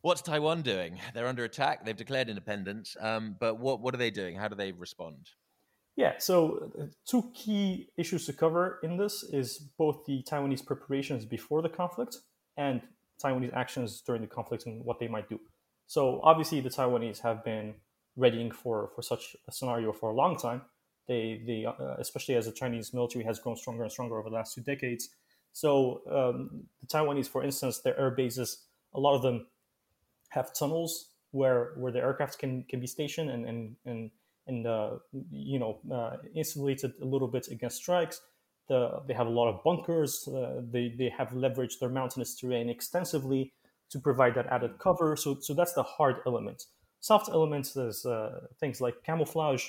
[0.02, 1.00] What's Taiwan doing?
[1.14, 1.86] They're under attack.
[1.86, 2.96] They've declared independence.
[3.00, 4.36] Um, but what, what are they doing?
[4.36, 5.30] How do they respond?
[5.96, 11.26] Yeah, so uh, two key issues to cover in this is both the Taiwanese preparations
[11.26, 12.18] before the conflict
[12.56, 12.82] and
[13.24, 15.40] Taiwanese actions during the conflict and what they might do.
[15.88, 17.74] So obviously, the Taiwanese have been
[18.16, 20.62] readying for, for such a scenario for a long time.
[21.08, 24.36] They, they uh, especially as the Chinese military has grown stronger and stronger over the
[24.36, 25.10] last two decades.
[25.54, 29.48] So um, the Taiwanese, for instance, their air bases, a lot of them
[30.30, 34.12] have tunnels where where the aircraft can can be stationed and and and
[34.48, 34.92] and uh,
[35.32, 38.22] you know uh, insulated a little bit against strikes.
[38.70, 40.28] The, they have a lot of bunkers.
[40.28, 43.54] Uh, they they have leveraged their mountainous terrain extensively
[43.90, 45.16] to provide that added cover.
[45.16, 46.64] So so that's the hard element.
[47.00, 49.66] Soft elements is uh, things like camouflage,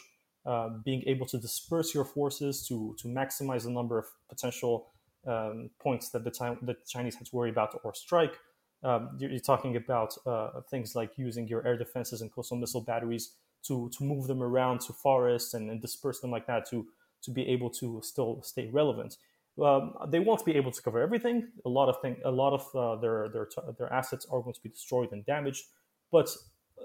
[0.46, 4.88] uh, being able to disperse your forces to to maximize the number of potential
[5.26, 8.38] um, points that the time the Chinese had to worry about or strike
[8.82, 12.80] um, you're, you're, talking about uh, things like using your air defenses and coastal missile
[12.80, 13.32] batteries
[13.64, 16.86] to, to move them around to forests and, and disperse them like that to,
[17.22, 19.16] to be able to still stay relevant.
[19.62, 21.48] Um, they won't be able to cover everything.
[21.64, 24.62] A lot of thing, a lot of uh, their their their assets are going to
[24.62, 25.64] be destroyed and damaged,
[26.12, 26.30] but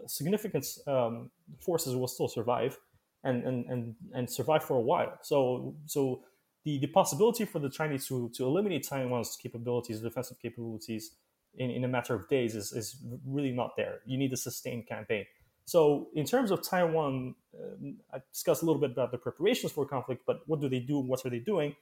[0.08, 1.30] significant um,
[1.60, 2.78] forces will still survive
[3.24, 5.20] and, and and and survive for a while.
[5.22, 6.24] So so
[6.64, 11.12] the, the possibility for the Chinese to, to eliminate Taiwan's capabilities, defensive capabilities,
[11.58, 14.00] in, in a matter of days is, is really not there.
[14.06, 15.26] You need a sustained campaign.
[15.66, 19.86] So, in terms of Taiwan, uh, I discussed a little bit about the preparations for
[19.86, 21.00] conflict, but what do they do?
[21.00, 21.76] What are they doing?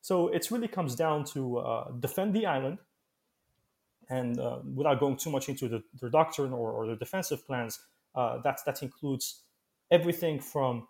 [0.00, 2.78] So, it really comes down to uh, defend the island.
[4.10, 7.78] And uh, without going too much into the, their doctrine or, or their defensive plans,
[8.14, 9.42] uh, that, that includes
[9.90, 10.88] everything from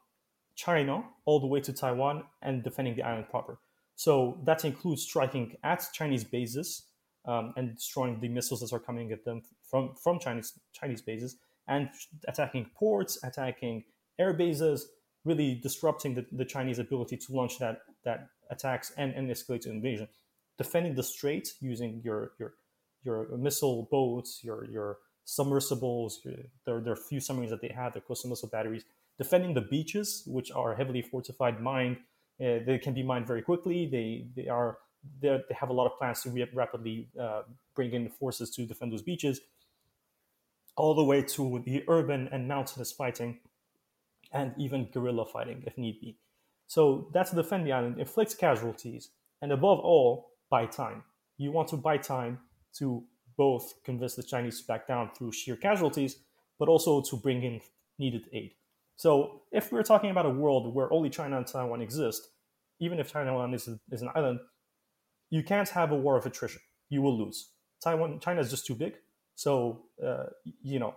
[0.55, 3.59] China all the way to Taiwan and defending the island proper.
[3.95, 6.85] So, that includes striking at Chinese bases
[7.29, 11.37] um, and destroying the missiles that are coming at them from from Chinese Chinese bases
[11.69, 11.91] and
[12.27, 13.85] attacking ports, attacking
[14.19, 14.89] air bases,
[15.25, 19.71] really disrupting the, the Chinese ability to launch that that attacks and, and escalate to
[19.71, 20.09] invasion.
[20.57, 22.55] Defending the strait using your your
[23.05, 27.93] your missile boats, your your submersibles, your, there, there are few submarines that they have,
[27.93, 28.85] their coastal missile batteries.
[29.19, 31.99] Defending the beaches, which are heavily fortified, mined.
[32.41, 33.87] Uh, they can be mined very quickly.
[33.87, 34.79] They they are
[35.21, 37.43] they have a lot of plans to rapidly uh,
[37.75, 39.41] bring in forces to defend those beaches.
[40.79, 43.41] all the way to the urban and mountainous fighting,
[44.33, 46.17] and even guerrilla fighting if need be.
[46.67, 49.11] So that's to defend the island, inflict casualties,
[49.43, 51.03] and above all, buy time.
[51.37, 52.39] You want to buy time
[52.75, 53.05] to
[53.37, 56.19] both convince the Chinese to back down through sheer casualties,
[56.59, 57.61] but also to bring in
[57.99, 58.55] needed aid.
[58.97, 62.31] So if we're talking about a world where only China and Taiwan exist,
[62.81, 64.41] even if Taiwan is, is an island,
[65.31, 66.61] you can't have a war of attrition.
[66.89, 67.51] You will lose.
[67.83, 68.95] Taiwan, China is just too big.
[69.35, 70.25] So, uh,
[70.63, 70.95] you know,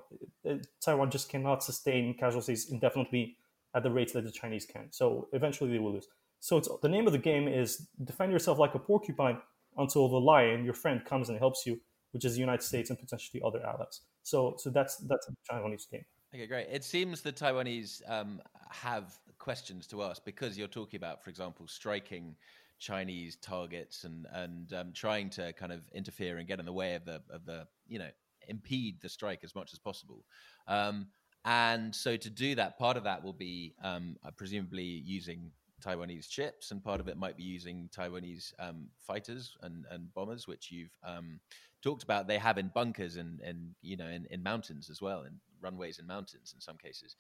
[0.84, 3.38] Taiwan just cannot sustain casualties indefinitely
[3.76, 4.88] at the rates that the Chinese can.
[4.92, 6.08] So eventually they will lose.
[6.40, 9.38] So the name of the game is defend yourself like a porcupine
[9.78, 11.80] until the lion, your friend, comes and helps you,
[12.12, 14.02] which is the United States and potentially other allies.
[14.24, 16.06] So, so that's that's Taiwanese game.
[16.34, 16.68] Okay, great.
[16.72, 21.68] It seems the Taiwanese um, have questions to ask because you're talking about, for example,
[21.68, 22.36] striking
[22.82, 26.96] Chinese targets and and um, trying to kind of interfere and get in the way
[26.96, 28.10] of the of the you know
[28.48, 30.26] impede the strike as much as possible.
[30.68, 31.08] Um,
[31.46, 36.28] and so to do that, part of that will be um, uh, presumably using Taiwanese
[36.28, 40.72] chips, and part of it might be using Taiwanese um, fighters and, and bombers, which
[40.72, 41.40] you've um,
[41.82, 42.28] talked about.
[42.28, 46.00] They have in bunkers and, and you know in, in mountains as well, in runways
[46.00, 47.16] and mountains in some cases.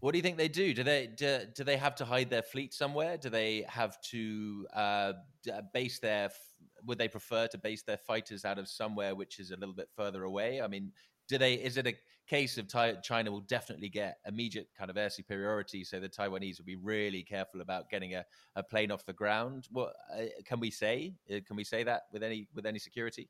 [0.00, 0.72] What do you think they do?
[0.74, 3.16] Do they do, do they have to hide their fleet somewhere?
[3.16, 5.12] Do they have to uh,
[5.52, 6.30] uh base their?
[6.86, 9.88] Would they prefer to base their fighters out of somewhere which is a little bit
[9.96, 10.62] further away?
[10.62, 10.92] I mean,
[11.28, 11.54] do they?
[11.54, 11.94] Is it a
[12.28, 12.68] case of
[13.02, 17.22] China will definitely get immediate kind of air superiority, so the Taiwanese will be really
[17.22, 19.66] careful about getting a, a plane off the ground?
[19.72, 21.14] What uh, can we say?
[21.30, 23.28] Uh, can we say that with any with any security?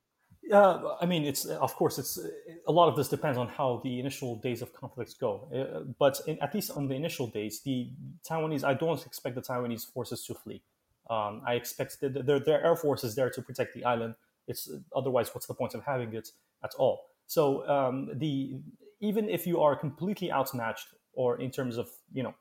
[0.48, 2.18] Yeah, I mean, it's of course it's
[2.66, 5.46] a lot of this depends on how the initial days of conflicts go.
[5.54, 7.90] Uh, but in, at least on the initial days, the
[8.26, 10.62] Taiwanese, I don't expect the Taiwanese forces to flee.
[11.10, 14.14] Um, I expect that their, their air force is there to protect the island.
[14.46, 16.30] It's otherwise, what's the point of having it
[16.64, 17.02] at all?
[17.26, 18.58] So um, the
[19.00, 22.34] even if you are completely outmatched or in terms of you know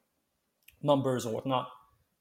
[0.82, 1.68] numbers or whatnot,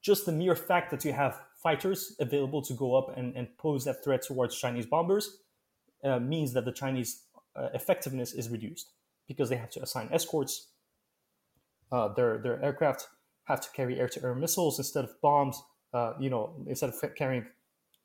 [0.03, 3.85] just the mere fact that you have fighters available to go up and, and pose
[3.85, 5.43] that threat towards Chinese bombers
[6.05, 7.23] uh, means that the Chinese
[7.55, 8.93] uh, effectiveness is reduced
[9.29, 10.69] because they have to assign escorts.
[11.93, 13.09] Uh, their their aircraft
[13.45, 15.63] have to carry air-to-air missiles instead of bombs.
[15.95, 17.47] Uh, you know, instead of carrying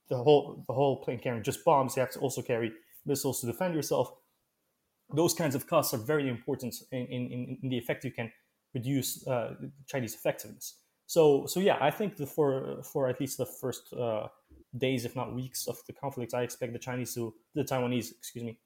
[0.10, 2.72] the whole the whole plane carrying just bombs, you have to also carry
[3.06, 4.14] missiles to defend yourself
[5.14, 8.32] those kinds of costs are very important in, in, in the effect you can
[8.74, 9.56] reduce uh,
[9.88, 10.78] Chinese effectiveness.
[11.08, 13.94] So, so yeah, I think for for at least the first
[14.78, 18.44] days, if not weeks, of the conflict, I expect the Chinese to the Taiwanese, excuse
[18.44, 18.60] me,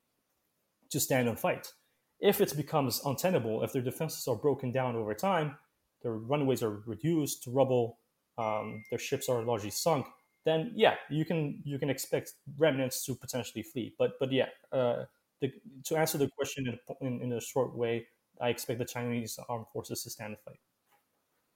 [0.91, 1.72] to stand and fight.
[2.20, 5.58] If it becomes untenable, if their defenses are broken down over time,
[6.02, 8.00] their runways are reduced to rubble,
[8.38, 10.06] um, their ships are largely sunk,
[10.46, 13.96] then yeah, you can you can expect remnants to potentially flee.
[13.98, 15.06] But but yeah, uh,
[15.41, 15.52] the,
[15.86, 18.06] to answer the question in, in, in, a short way,
[18.39, 20.60] I expect the Chinese armed forces to stand and fight.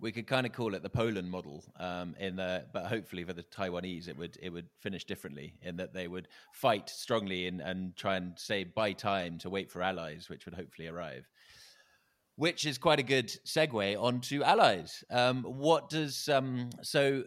[0.02, 3.34] We could kind of call it the Poland model, um, in the, but hopefully for
[3.34, 7.60] the Taiwanese, it would it would finish differently in that they would fight strongly and,
[7.60, 11.28] and try and say buy time to wait for allies, which would hopefully arrive.
[12.36, 15.04] Which is quite a good segue onto allies.
[15.10, 17.24] Um, what does um, so?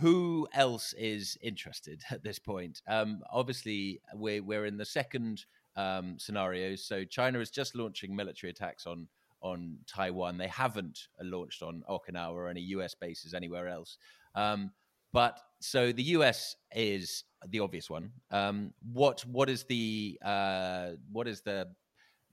[0.00, 2.82] Who else is interested at this point?
[2.86, 6.84] Um, obviously, we're we're in the second um, scenarios.
[6.84, 9.08] So China is just launching military attacks on
[9.40, 10.38] on Taiwan.
[10.38, 13.98] They haven't launched on Okinawa or any US bases anywhere else.
[14.34, 14.70] Um,
[15.12, 18.10] but so the US is the obvious one.
[18.30, 21.68] Um, what what is the uh, what is the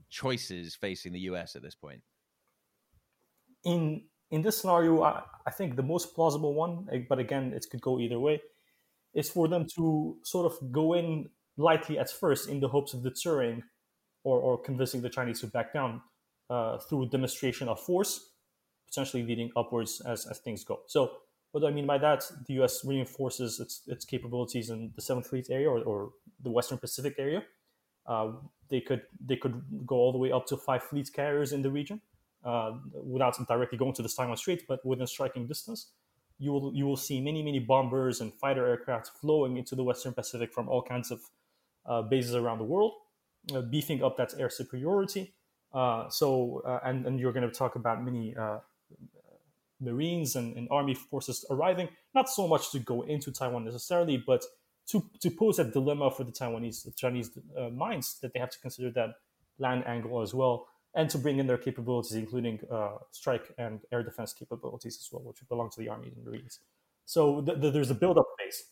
[0.10, 2.02] choices facing the US at this point?
[3.64, 7.66] In in this scenario, I, I think the most plausible one, eh, but again, it
[7.70, 8.42] could go either way,
[9.14, 13.04] is for them to sort of go in lightly at first in the hopes of
[13.04, 13.64] deterring
[14.24, 16.02] or, or convincing the Chinese to back down
[16.50, 18.32] uh, through demonstration of force,
[18.88, 20.82] potentially leading upwards as, as things go.
[20.88, 21.12] So,
[21.52, 22.24] what do I mean by that?
[22.48, 26.12] The US reinforces its, its capabilities in the Seventh Fleet area or, or
[26.44, 27.44] the Western Pacific area.
[28.06, 28.34] Uh,
[28.70, 31.72] they could they could go all the way up to five fleet carriers in the
[31.72, 32.02] region
[32.44, 35.92] uh, without directly going to the Taiwan Strait, but within striking distance
[36.38, 40.14] you will you will see many many bombers and fighter aircraft flowing into the Western
[40.14, 41.22] Pacific from all kinds of
[41.86, 42.94] uh, bases around the world,
[43.54, 45.34] uh, beefing up that air superiority.
[45.76, 48.60] Uh, so, uh, and, and you're going to talk about many uh,
[49.82, 54.42] Marines and, and, Army forces arriving, not so much to go into Taiwan necessarily, but
[54.88, 57.32] to, to pose a dilemma for the Taiwanese, the Chinese
[57.74, 59.16] minds that they have to consider that
[59.60, 62.62] land angle as well, and to bring in their capabilities, including
[63.12, 66.60] strike and air defense capabilities as well, which belong to the Army and Marines.
[67.06, 68.64] So th- th- there's a build-up phase.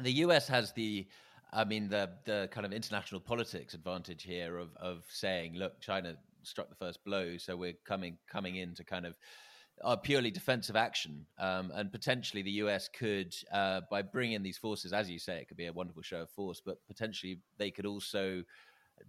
[0.00, 0.48] The U.S.
[0.48, 1.06] has the
[1.54, 6.16] I mean, the the kind of international politics advantage here of of saying, look, China
[6.42, 9.16] struck the first blow, so we're coming coming in to kind of
[9.82, 14.92] uh, purely defensive action, um, and potentially the US could, uh, by bringing these forces,
[14.92, 17.86] as you say, it could be a wonderful show of force, but potentially they could
[17.86, 18.42] also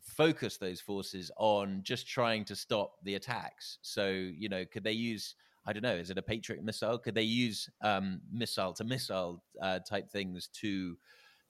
[0.01, 3.77] focus those forces on just trying to stop the attacks.
[3.81, 5.35] So, you know, could they use
[5.67, 6.99] I don't know, is it a Patriot missile?
[6.99, 10.95] Could they use um, missile to missile uh, type things to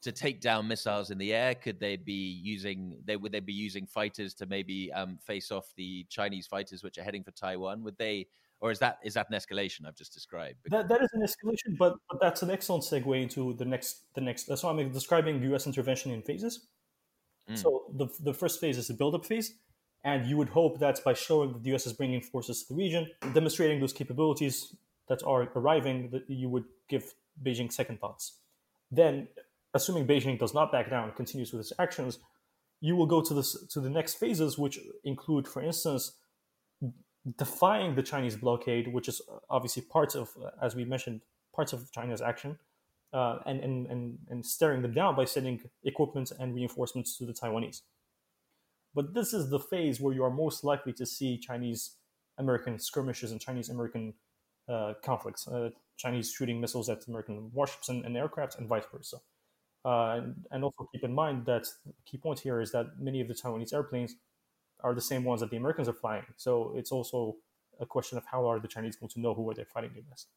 [0.02, 1.56] to take down missiles in the air?
[1.56, 5.68] Could they be using they would they be using fighters to maybe um, face off
[5.76, 7.84] the Chinese fighters which are heading for Taiwan?
[7.84, 8.28] Would they
[8.62, 10.58] or is that is that an escalation I've just described?
[10.70, 14.22] That, that is an escalation, but, but that's an excellent segue into the next the
[14.22, 14.46] next.
[14.46, 15.68] That's why I'm describing U.S.
[15.68, 16.68] intervention in phases.
[17.50, 17.58] Mm.
[17.58, 19.54] So the the first phase is the build-up phase,
[20.04, 21.86] and you would hope that by showing that the U.S.
[21.86, 24.76] is bringing forces to the region, demonstrating those capabilities
[25.08, 28.40] that are arriving, that you would give Beijing second thoughts.
[28.90, 29.28] Then,
[29.76, 32.18] assuming Beijing does not back down, and continues with its actions,
[32.82, 36.14] you will go to the to the next phases, which include, for instance,
[37.38, 40.30] defying the Chinese blockade, which is obviously part of,
[40.62, 41.22] as we mentioned,
[41.56, 42.58] parts of China's action,
[43.14, 47.34] uh, and, and, and, and staring them down by sending equipment and reinforcements to the
[47.34, 47.82] Taiwanese.
[48.94, 51.98] But this is the phase where you are most likely to see Chinese
[52.38, 54.14] American skirmishes and Chinese American
[54.70, 59.18] uh, conflicts, uh, Chinese shooting missiles at American warships and, and aircraft, and vice versa.
[59.86, 63.22] Uh, and, and, also keep in mind that the key point here is that many
[63.22, 64.16] of the Taiwanese airplanes
[64.84, 66.26] are the same ones that the Americans are flying.
[66.38, 67.36] So it's also
[67.80, 70.28] a question of how are the Chinese going to know who are they fighting against.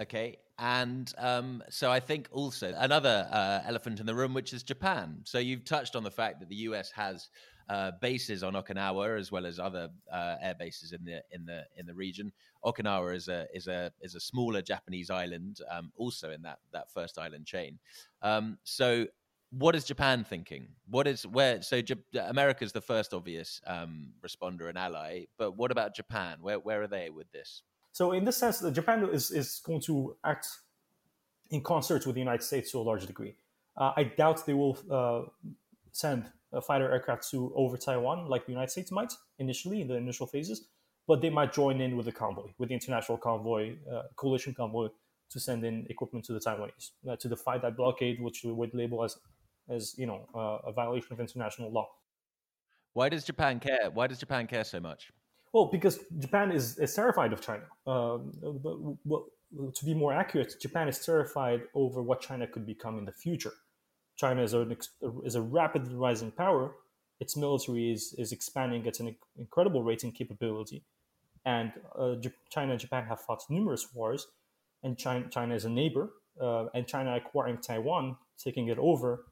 [0.00, 4.62] Okay, and um, so I think also another uh, elephant in the room, which is
[4.62, 5.18] Japan.
[5.24, 6.90] So you've touched on the fact that the U.S.
[6.92, 7.28] has
[7.68, 11.64] uh, bases on Okinawa as well as other uh, air bases in the in the
[11.76, 12.32] in the region.
[12.64, 16.90] Okinawa is a is a is a smaller Japanese island, um, also in that that
[16.90, 17.78] first island chain.
[18.22, 19.06] Um, so
[19.50, 20.68] what is Japan thinking?
[20.90, 21.62] What is where?
[21.62, 26.38] So J- America is the first obvious um, responder and ally, but what about Japan?
[26.40, 27.62] Where where are they with this?
[27.92, 30.46] So in this sense, Japan is, is going to act
[31.50, 33.34] in concert with the United States to a large degree.
[33.76, 35.22] Uh, I doubt they will uh,
[35.92, 39.94] send a fighter aircraft to over Taiwan like the United States might initially in the
[39.94, 40.68] initial phases,
[41.06, 44.88] but they might join in with the convoy, with the international convoy, uh, coalition convoy,
[45.30, 48.72] to send in equipment to the Taiwanese uh, to defy that blockade, which we would
[48.74, 49.18] label as,
[49.68, 51.88] as you know, uh, a violation of international law.
[52.94, 53.90] Why does Japan care?
[53.92, 55.12] Why does Japan care so much?
[55.52, 57.64] Well, because Japan is, is terrified of China.
[57.86, 58.32] Um,
[58.62, 59.26] but, well,
[59.74, 63.52] to be more accurate, Japan is terrified over what China could become in the future.
[64.18, 64.76] China is, an,
[65.24, 66.74] is a rapidly rising power.
[67.20, 70.82] Its military is, is expanding at an incredible rate and capability.
[71.44, 72.16] And uh,
[72.50, 74.26] China and Japan have fought numerous wars,
[74.82, 76.10] and China, China is a neighbor.
[76.40, 79.24] Uh, and China acquiring Taiwan, taking it over,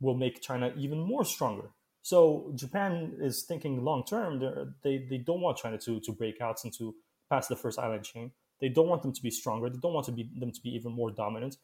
[0.00, 1.70] will make China even more stronger.
[2.02, 4.40] So Japan is thinking long term.
[4.82, 6.94] They they don't want China to to break out and to
[7.30, 8.30] pass the first island chain.
[8.60, 9.68] They don't want them to be stronger.
[9.68, 11.56] They don't want to be them to be even more dominant.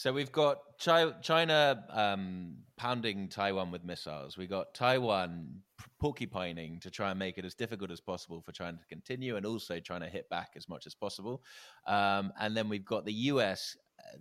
[0.00, 4.38] So we've got China um, pounding Taiwan with missiles.
[4.38, 5.60] We got Taiwan
[6.02, 9.44] porcupining to try and make it as difficult as possible for China to continue, and
[9.44, 11.42] also trying to hit back as much as possible.
[11.86, 13.76] Um, and then we've got the U.S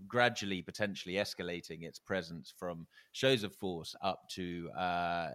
[0.08, 5.30] gradually potentially escalating its presence from shows of force up to uh,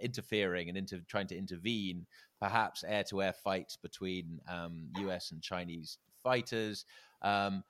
[0.00, 2.06] interfering and into trying to intervene,
[2.40, 6.84] perhaps air to air fights between um, US and Chinese fighters.
[7.20, 7.62] Um,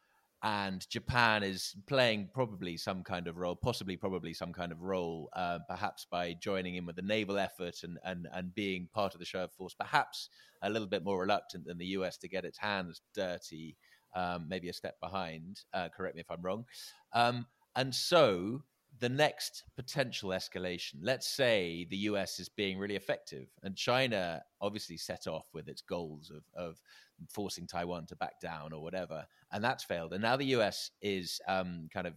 [0.42, 5.28] and Japan is playing probably some kind of role, possibly probably some kind of role,
[5.34, 9.20] uh, perhaps by joining in with the naval effort and, and and being part of
[9.20, 10.28] the show of force, perhaps
[10.62, 13.76] a little bit more reluctant than the US to get its hands dirty
[14.14, 15.60] um, maybe a step behind.
[15.72, 16.64] Uh, correct me if I'm wrong.
[17.12, 18.62] Um, and so
[18.98, 24.96] the next potential escalation, let's say the US is being really effective and China obviously
[24.96, 26.80] set off with its goals of, of
[27.30, 30.12] forcing Taiwan to back down or whatever, and that's failed.
[30.12, 32.14] And now the US is um, kind of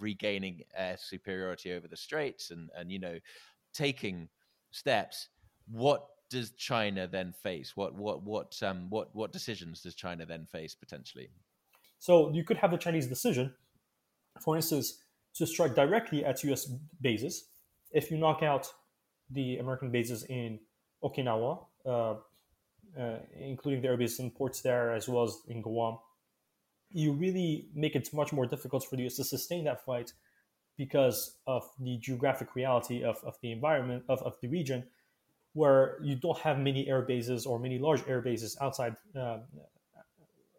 [0.00, 3.18] regaining air superiority over the straits and, and, you know,
[3.74, 4.28] taking
[4.70, 5.28] steps.
[5.70, 7.76] What does China then face?
[7.76, 11.30] What what what um what what decisions does China then face potentially?
[11.98, 13.54] So you could have the Chinese decision,
[14.40, 15.02] for instance,
[15.34, 16.70] to strike directly at U.S.
[17.00, 17.46] bases.
[17.90, 18.70] If you knock out
[19.30, 20.60] the American bases in
[21.02, 22.14] Okinawa, uh,
[22.98, 25.98] uh, including the air bases and ports there, as well as in Guam,
[26.90, 29.16] you really make it much more difficult for the U.S.
[29.16, 30.12] to sustain that fight
[30.76, 34.84] because of the geographic reality of, of the environment of, of the region
[35.52, 39.38] where you don't have many air bases or many large air bases outside uh,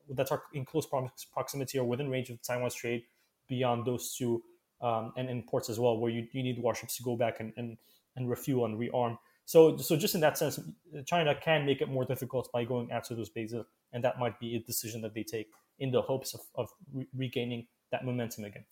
[0.09, 0.87] that are in close
[1.31, 3.05] proximity or within range of the Taiwan Strait
[3.47, 4.43] beyond those two
[4.81, 7.53] um, and in ports as well, where you, you need warships to go back and,
[7.57, 7.77] and,
[8.15, 9.17] and refuel and rearm.
[9.49, 10.59] So, so just in that sense,
[11.07, 14.55] China can make it more difficult by going after those bases, and that might be
[14.55, 15.47] a decision that they take
[15.79, 18.63] in the hopes of, of re- regaining that momentum again.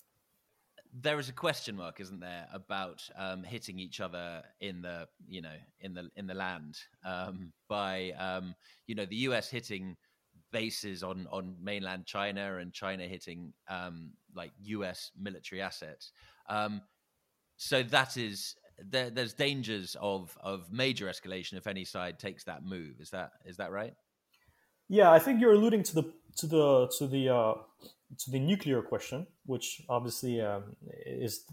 [0.94, 5.42] There is a question mark, isn't there, about um, hitting each other in the you
[5.42, 8.54] know in the in the land um, by um,
[8.86, 9.98] you know the US hitting
[10.52, 15.10] bases on on mainland China and China hitting um, like U.S.
[15.20, 16.12] military assets.
[16.48, 16.84] Um,
[17.56, 22.64] so that is there, there's dangers of of major escalation if any side takes that
[22.64, 23.00] move.
[23.00, 23.94] Is that is that right?
[24.90, 27.54] Yeah, I think you're alluding to the to the to the uh,
[28.20, 30.76] to the nuclear question, which obviously um,
[31.06, 31.46] is,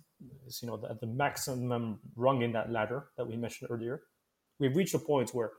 [0.47, 4.03] is you know the, the maximum rung in that ladder that we mentioned earlier.
[4.61, 5.51] We've reached a point where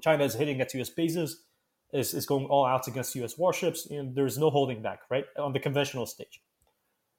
[0.00, 0.90] China is hitting at U.S.
[0.90, 1.44] bases
[1.92, 3.38] is, is going all out against U.S.
[3.38, 6.40] warships, and there's no holding back, right, on the conventional stage.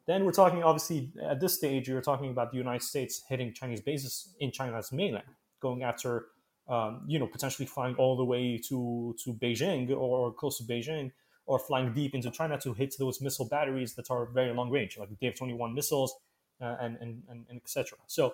[0.07, 3.81] Then we're talking, obviously, at this stage, you're talking about the United States hitting Chinese
[3.81, 5.27] bases in China's mainland,
[5.59, 6.27] going after,
[6.67, 11.11] um, you know, potentially flying all the way to to Beijing or close to Beijing,
[11.45, 14.97] or flying deep into China to hit those missile batteries that are very long range,
[14.97, 16.15] like the DF-21 missiles,
[16.61, 17.97] uh, and, and, and, and etc.
[18.07, 18.33] So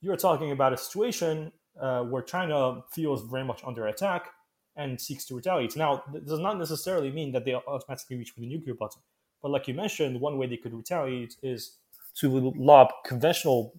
[0.00, 4.30] you're talking about a situation uh, where China feels very much under attack
[4.76, 5.76] and seeks to retaliate.
[5.76, 9.02] Now, this does not necessarily mean that they automatically reach for the nuclear button.
[9.42, 11.76] But like you mentioned, one way they could retaliate is
[12.16, 13.74] to lob conventional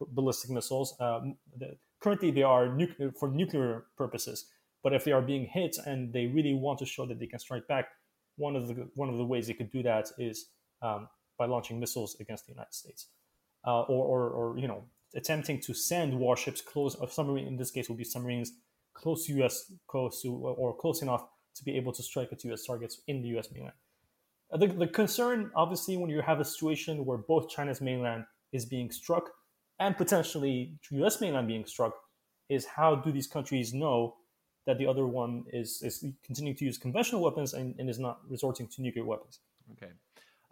[0.00, 0.94] ballistic missiles.
[1.00, 1.36] Um,
[2.00, 4.46] currently, they are nuclear for nuclear purposes.
[4.82, 7.38] But if they are being hit and they really want to show that they can
[7.38, 7.86] strike back,
[8.36, 10.50] one of the one of the ways they could do that is
[10.82, 13.06] um, by launching missiles against the United States,
[13.66, 14.84] uh, or, or, or you know
[15.14, 16.96] attempting to send warships close.
[17.00, 18.52] A submarine in this case will be submarines
[18.92, 19.72] close to U.S.
[19.86, 22.66] coast to, or close enough to be able to strike at U.S.
[22.66, 23.48] targets in the U.S.
[23.52, 23.74] mainland.
[24.52, 28.64] Uh, the, the concern, obviously, when you have a situation where both China's mainland is
[28.64, 29.30] being struck
[29.80, 31.20] and potentially U.S.
[31.20, 31.94] mainland being struck,
[32.48, 34.14] is how do these countries know
[34.66, 38.20] that the other one is, is continuing to use conventional weapons and, and is not
[38.28, 39.40] resorting to nuclear weapons?
[39.72, 39.92] Okay.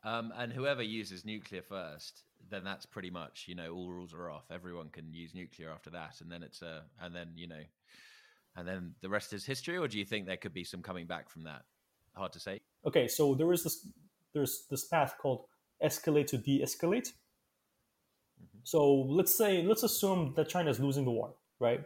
[0.04, 4.30] Um, and whoever uses nuclear first, then that's pretty much you know all rules are
[4.30, 4.44] off.
[4.50, 7.62] Everyone can use nuclear after that, and then it's a and then you know
[8.56, 11.06] and then the rest is history, or do you think there could be some coming
[11.06, 11.62] back from that?
[12.14, 12.60] Hard to say.
[12.86, 13.88] Okay, so there is this
[14.34, 15.44] there's this path called
[15.84, 17.08] escalate to de-escalate.
[18.40, 18.60] Mm-hmm.
[18.64, 21.82] So let's say let's assume that China is losing the war, right?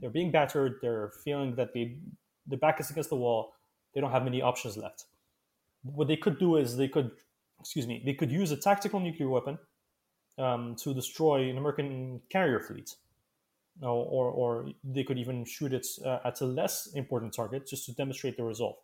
[0.00, 0.76] They're being battered.
[0.82, 1.98] They're feeling that they
[2.46, 3.52] the back is against the wall.
[3.94, 5.04] They don't have many options left.
[5.82, 7.10] What they could do is they could,
[7.60, 9.58] excuse me, they could use a tactical nuclear weapon
[10.38, 12.94] um, to destroy an American carrier fleet
[13.82, 17.92] or, or they could even shoot it uh, at a less important target just to
[17.92, 18.76] demonstrate the resolve.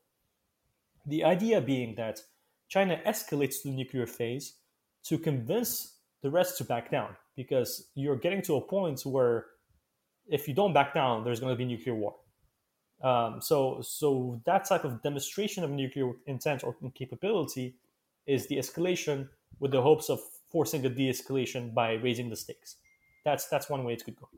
[1.07, 2.21] The idea being that
[2.69, 4.55] China escalates to the nuclear phase
[5.05, 9.47] to convince the rest to back down because you're getting to a point where
[10.29, 12.15] if you don't back down, there's going to be nuclear war.
[13.03, 17.77] Um, so, so that type of demonstration of nuclear intent or capability
[18.27, 19.29] is the escalation
[19.59, 22.77] with the hopes of forcing a de-escalation by raising the stakes.
[23.25, 24.29] That's that's one way it could go.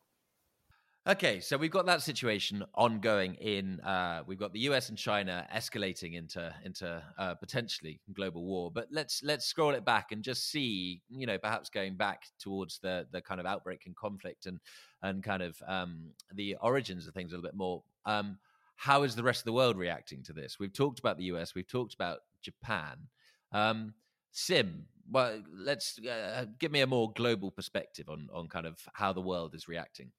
[1.09, 3.79] Okay, so we've got that situation ongoing in.
[3.79, 4.89] Uh, we've got the U.S.
[4.89, 8.73] and China escalating into into uh, potentially global war.
[8.73, 12.81] But let's let's scroll it back and just see, you know, perhaps going back towards
[12.81, 14.59] the the kind of outbreak and conflict and
[15.01, 17.85] and kind of um, the origins of things a little bit more.
[18.05, 18.39] Um,
[18.75, 20.59] how is the rest of the world reacting to this?
[20.59, 21.55] We've talked about the U.S.
[21.55, 22.97] We've talked about Japan.
[23.53, 23.95] Um,
[24.33, 29.13] Sim, well, let's uh, give me a more global perspective on on kind of how
[29.13, 30.11] the world is reacting.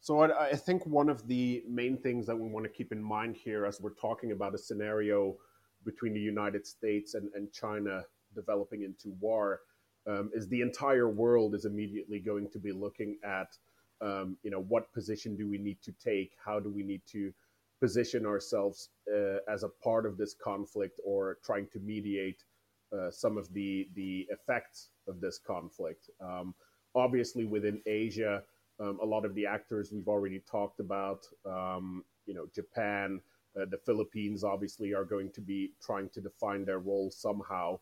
[0.00, 3.02] So I, I, think one of the main things that we want to keep in
[3.02, 5.36] mind here as we're talking about a scenario
[5.84, 9.60] between the United States and, and China developing into war
[10.06, 13.56] um, is the entire world is immediately going to be looking at,
[14.00, 16.32] um, you know, what position do we need to take?
[16.44, 17.32] How do we need to
[17.80, 22.44] position ourselves uh, as a part of this conflict or trying to mediate
[22.92, 26.08] uh, some of the, the effects of this conflict?
[26.20, 26.54] Um,
[26.94, 28.42] obviously, within Asia,
[28.80, 33.20] um, a lot of the actors we've already talked about, um, you know, Japan,
[33.58, 37.78] uh, the Philippines obviously are going to be trying to define their role somehow.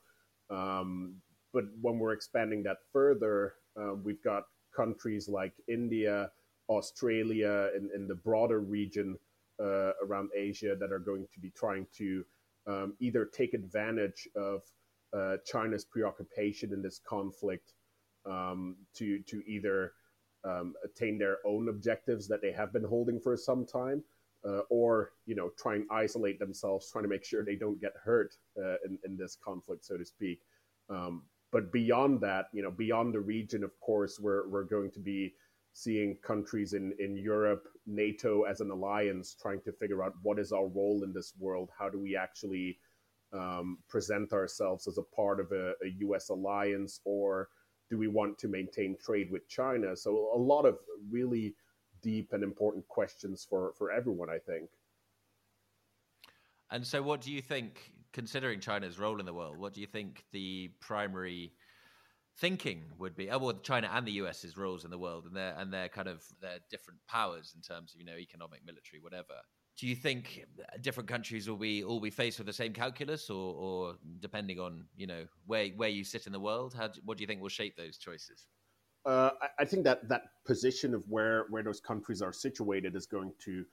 [0.50, 1.16] Um,
[1.52, 4.44] but when we're expanding that further, uh, we've got
[4.74, 6.30] countries like India,
[6.68, 9.16] Australia, and, and the broader region
[9.60, 12.24] uh, around Asia that are going to be trying to
[12.66, 14.62] um, either take advantage of
[15.16, 17.72] uh, China's preoccupation in this conflict
[18.26, 19.92] um, to to either
[20.46, 24.02] um, attain their own objectives that they have been holding for some time,
[24.46, 27.92] uh, or you know try and isolate themselves, trying to make sure they don't get
[28.02, 30.40] hurt uh, in, in this conflict, so to speak.
[30.88, 31.22] Um,
[31.52, 35.34] but beyond that, you know, beyond the region, of course, we're we're going to be
[35.72, 40.52] seeing countries in in Europe, NATO as an alliance, trying to figure out what is
[40.52, 41.70] our role in this world.
[41.78, 42.78] How do we actually
[43.32, 46.28] um, present ourselves as a part of a, a U.S.
[46.28, 47.48] alliance, or
[47.90, 49.96] do we want to maintain trade with China?
[49.96, 50.78] So a lot of
[51.10, 51.54] really
[52.02, 54.70] deep and important questions for for everyone, I think.
[56.70, 59.86] And so, what do you think, considering China's role in the world, what do you
[59.86, 61.52] think the primary
[62.38, 63.30] thinking would be?
[63.30, 66.08] Oh, well, China and the US's roles in the world, and their and their kind
[66.08, 69.34] of their different powers in terms of you know economic, military, whatever.
[69.78, 70.46] Do you think
[70.80, 74.86] different countries will be all be faced with the same calculus, or, or depending on
[74.96, 77.42] you know where where you sit in the world, how do, what do you think
[77.42, 78.46] will shape those choices?
[79.04, 83.06] Uh, I, I think that that position of where where those countries are situated is
[83.06, 83.64] going to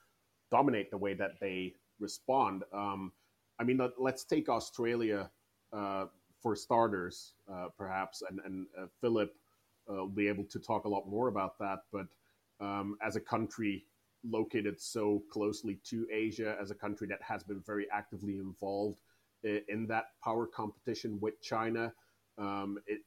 [0.52, 2.64] dominate the way that they respond.
[2.74, 3.14] Um,
[3.60, 5.30] I mean, let's take Australia
[5.72, 6.06] uh,
[6.42, 9.34] for starters, uh, perhaps, and, and uh, Philip
[9.90, 11.80] uh, will be able to talk a lot more about that.
[11.92, 12.08] But
[12.60, 13.86] um, as a country
[14.24, 19.02] located so closely to Asia, as a country that has been very actively involved
[19.44, 21.94] in, that power competition with China,
[22.38, 23.02] um, it,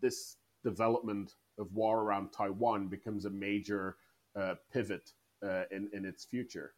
[0.00, 3.96] this development of war around Taiwan becomes a major
[4.38, 5.12] uh, pivot
[5.44, 6.74] uh, in, in its future.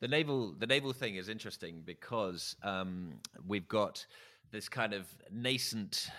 [0.00, 3.14] The naval the naval thing is interesting because um,
[3.46, 4.06] we've got
[4.50, 6.10] this kind of nascent,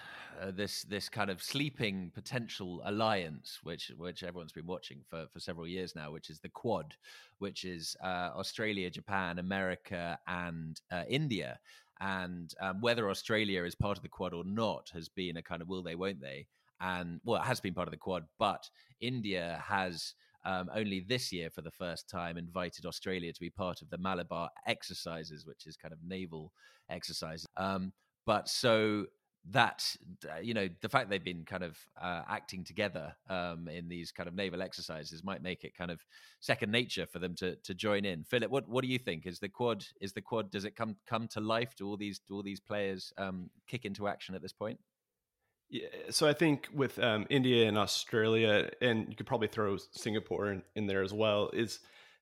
[0.41, 5.39] uh, this this kind of sleeping potential alliance, which which everyone's been watching for for
[5.39, 6.95] several years now, which is the Quad,
[7.39, 11.59] which is uh, Australia, Japan, America, and uh, India.
[11.99, 15.61] And um, whether Australia is part of the Quad or not has been a kind
[15.61, 16.45] of will they, won't they?
[16.79, 18.69] And well, it has been part of the Quad, but
[19.01, 20.13] India has
[20.45, 23.97] um, only this year, for the first time, invited Australia to be part of the
[23.97, 26.53] Malabar exercises, which is kind of naval
[26.89, 27.47] exercises.
[27.57, 27.91] Um,
[28.25, 29.05] but so
[29.51, 29.95] that
[30.41, 34.27] you know the fact they've been kind of uh, acting together um, in these kind
[34.27, 36.03] of naval exercises might make it kind of
[36.39, 38.23] second nature for them to to join in.
[38.23, 39.25] Philip, what what do you think?
[39.25, 41.75] Is the quad is the quad does it come come to life?
[41.75, 44.79] Do all these do all these players um, kick into action at this point?
[45.69, 50.51] Yeah, so I think with um, India and Australia, and you could probably throw Singapore
[50.51, 51.49] in, in there as well.
[51.53, 51.79] Is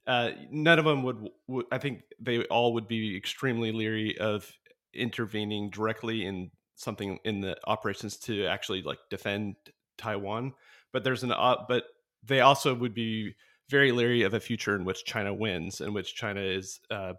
[0.08, 4.52] uh, none of them would, would, I think they all would be extremely leery of
[4.94, 9.56] intervening directly in something in the operations to actually like defend
[9.98, 10.54] Taiwan.
[10.92, 11.86] But there's an uh, but
[12.24, 13.36] they also would be
[13.70, 17.14] very leery of a future in which China wins, in which China is uh,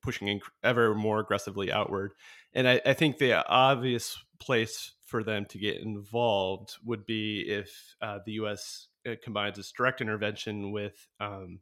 [0.00, 2.12] pushing ever more aggressively outward.
[2.52, 7.96] And I, I think the obvious place for them to get involved would be if
[8.00, 8.88] uh, the U.S.
[9.08, 11.60] Uh, combines its direct intervention with um,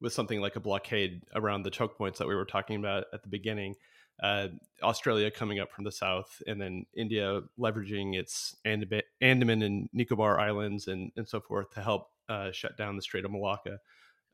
[0.00, 3.22] with something like a blockade around the choke points that we were talking about at
[3.22, 3.74] the beginning.
[4.22, 4.48] Uh,
[4.82, 10.86] Australia coming up from the south, and then India leveraging its Andaman and Nicobar Islands
[10.86, 13.78] and, and so forth to help uh, shut down the Strait of Malacca.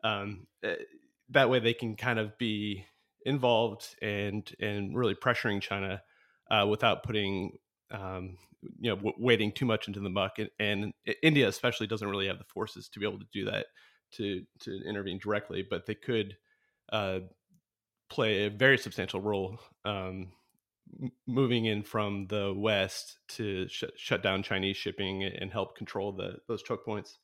[0.05, 0.74] Um, uh,
[1.31, 2.85] that way, they can kind of be
[3.24, 6.03] involved and and really pressuring China
[6.51, 7.59] uh, without putting
[7.91, 8.37] um,
[8.78, 12.26] you know w- wading too much into the muck and, and, india especially doesn't really
[12.26, 13.66] have the forces to be able to do that
[14.12, 16.37] to to intervene directly but they could
[16.93, 17.20] uh,
[18.11, 20.32] play a very substantial role um,
[21.26, 26.36] moving in from the west to sh- shut down chinese shipping and help control the
[26.48, 27.18] those choke points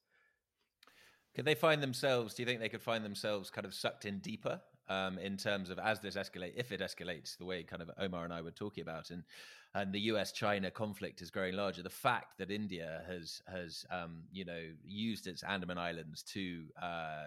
[1.35, 4.21] could they find themselves do you think they could find themselves kind of sucked in
[4.21, 7.91] deeper um, in terms of as this escalates, if it escalates the way kind of
[7.99, 9.25] Omar and I were talking about, and
[9.75, 11.83] and the U.S.-China conflict is growing larger.
[11.83, 17.27] The fact that India has has um, you know used its Andaman Islands to uh,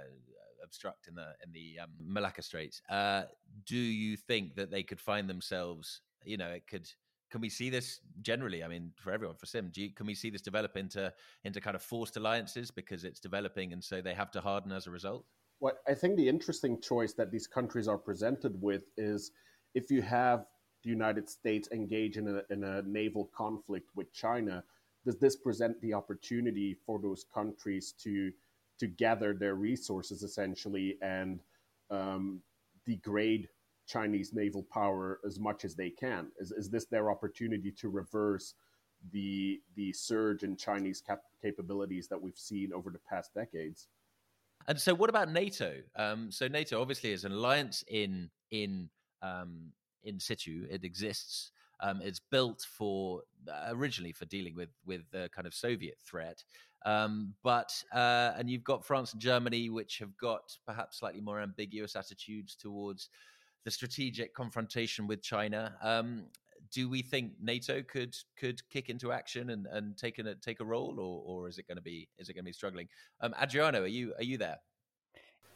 [0.70, 3.24] obstruct in the in the um, Malacca Straits, uh,
[3.66, 6.02] do you think that they could find themselves?
[6.24, 6.88] You know, it could.
[7.32, 8.64] Can we see this generally?
[8.64, 11.14] I mean, for everyone, for Sim, you, can we see this develop into
[11.44, 14.88] into kind of forced alliances because it's developing, and so they have to harden as
[14.88, 15.26] a result?
[15.60, 19.32] Well, I think the interesting choice that these countries are presented with is
[19.76, 20.46] if you have
[20.84, 24.64] the United States engage in a, in a naval conflict with China,
[25.06, 28.32] does this present the opportunity for those countries to
[28.80, 31.42] to gather their resources essentially and
[31.90, 32.42] um,
[32.86, 33.48] degrade
[33.88, 36.28] Chinese naval power as much as they can?
[36.40, 38.54] Is, is this their opportunity to reverse
[39.12, 43.88] the the surge in Chinese cap- capabilities that we've seen over the past decades?
[44.68, 45.78] And so, what about NATO?
[45.96, 48.90] Um, so, NATO obviously is an alliance in in
[49.22, 49.72] um,
[50.04, 50.68] in situ.
[50.70, 51.52] It exists.
[51.82, 56.44] Um, it's built for uh, originally for dealing with with the kind of Soviet threat,
[56.86, 61.42] um, but uh, and you've got France and Germany, which have got perhaps slightly more
[61.42, 63.10] ambiguous attitudes towards
[63.66, 65.76] the strategic confrontation with China.
[65.82, 66.26] Um,
[66.74, 70.66] do we think NATO could could kick into action and and take a take a
[70.66, 72.88] role, or or is it going to be is it going to be struggling?
[73.22, 74.58] Um, Adriano, are you are you there?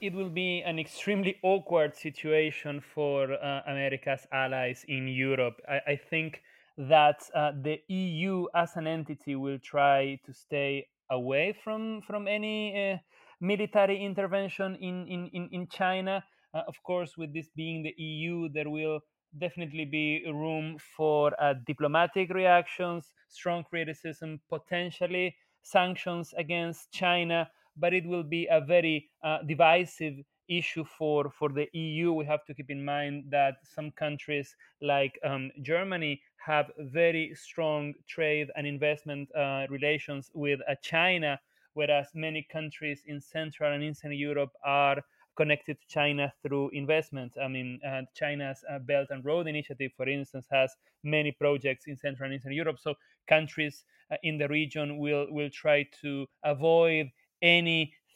[0.02, 5.62] It will be an extremely awkward situation for uh, America's allies in Europe.
[5.70, 6.42] I, I think
[6.78, 12.94] that uh, the EU as an entity will try to stay away from from any
[12.94, 12.98] uh,
[13.42, 16.24] military intervention in in in, in China.
[16.54, 19.00] Uh, of course, with this being the EU, there will
[19.40, 28.06] definitely be room for uh, diplomatic reactions, strong criticism, potentially sanctions against China, but it
[28.06, 30.16] will be a very uh, divisive
[30.48, 32.14] issue for, for the EU.
[32.14, 37.94] We have to keep in mind that some countries like um, Germany have very strong
[38.08, 41.40] trade and investment uh, relations with uh, China,
[41.74, 45.02] whereas many countries in Central and Eastern Europe are
[45.36, 47.38] connected to China through investments.
[47.42, 51.98] I mean, uh, China's uh, Belt and Road Initiative, for instance, has many projects in
[51.98, 52.78] Central and Eastern Europe.
[52.80, 52.96] So
[53.28, 57.10] countries uh, in the region will will try to avoid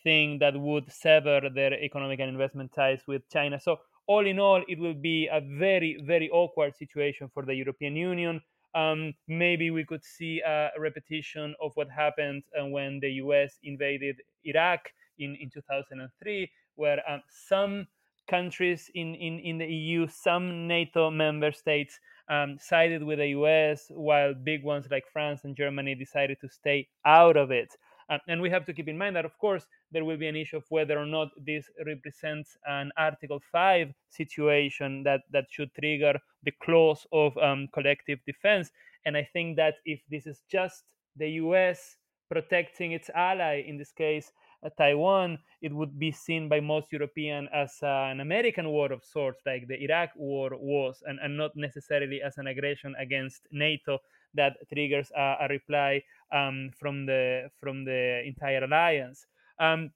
[0.05, 3.59] anything that would sever their economic and investment ties with China.
[3.59, 3.77] So
[4.07, 8.41] all in all, it will be a very very awkward situation for the European Union.
[8.75, 13.57] Um, maybe we could see a repetition of what happened uh, when the U.S.
[13.63, 14.81] invaded Iraq
[15.17, 17.87] in, in 2003 where um, some
[18.29, 23.87] countries in, in, in the EU, some NATO member states um, sided with the US,
[23.89, 27.69] while big ones like France and Germany decided to stay out of it.
[28.09, 30.35] Um, and we have to keep in mind that, of course, there will be an
[30.35, 36.17] issue of whether or not this represents an Article 5 situation that, that should trigger
[36.43, 38.71] the clause of um, collective defense.
[39.05, 40.83] And I think that if this is just
[41.15, 41.97] the US
[42.29, 44.46] protecting its ally, in this case, uh,
[44.77, 49.41] Taiwan, it would be seen by most European as uh, an American war of sorts,
[49.45, 53.99] like the Iraq war was, and, and not necessarily as an aggression against NATO
[54.33, 59.25] that triggers a, a reply um, from the from the entire alliance.
[59.59, 59.91] Um,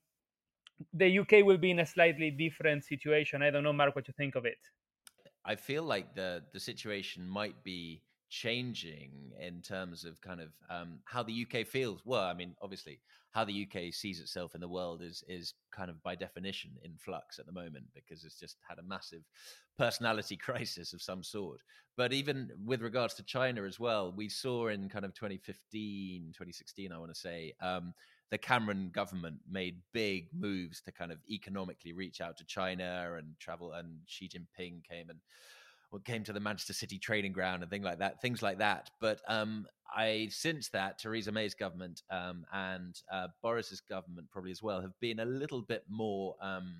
[0.92, 3.42] the UK will be in a slightly different situation.
[3.42, 4.58] I don't know, Mark, what you think of it.
[5.44, 8.02] I feel like the the situation might be
[8.32, 12.00] changing in terms of kind of um, how the UK feels.
[12.06, 12.98] Well, I mean, obviously,
[13.30, 16.96] how the UK sees itself in the world is is kind of by definition in
[16.96, 19.22] flux at the moment because it's just had a massive
[19.78, 21.60] personality crisis of some sort.
[21.94, 26.90] But even with regards to China as well, we saw in kind of 2015, 2016,
[26.90, 27.52] I want to say.
[27.60, 27.92] Um,
[28.30, 33.34] the Cameron government made big moves to kind of economically reach out to China and
[33.38, 35.18] travel, and Xi Jinping came and
[36.00, 38.90] came to the Manchester City training ground and things like that, things like that.
[39.00, 44.62] But um, I since that Theresa May's government um, and uh, Boris's government probably as
[44.62, 46.74] well have been a little bit more um,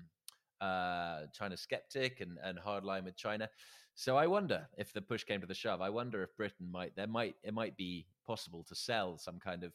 [0.61, 3.49] uh, China skeptic and, and hardline with China.
[3.95, 5.81] So I wonder if the push came to the shove.
[5.81, 9.63] I wonder if Britain might there might it might be possible to sell some kind
[9.63, 9.73] of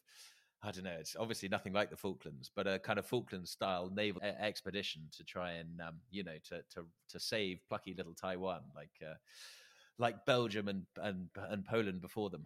[0.62, 0.96] I don't know.
[0.98, 5.24] It's obviously nothing like the Falklands, but a kind of Falklands style naval expedition to
[5.24, 9.14] try and, um, you know, to to to save plucky little Taiwan, like uh,
[9.98, 12.44] like Belgium and, and and Poland before them.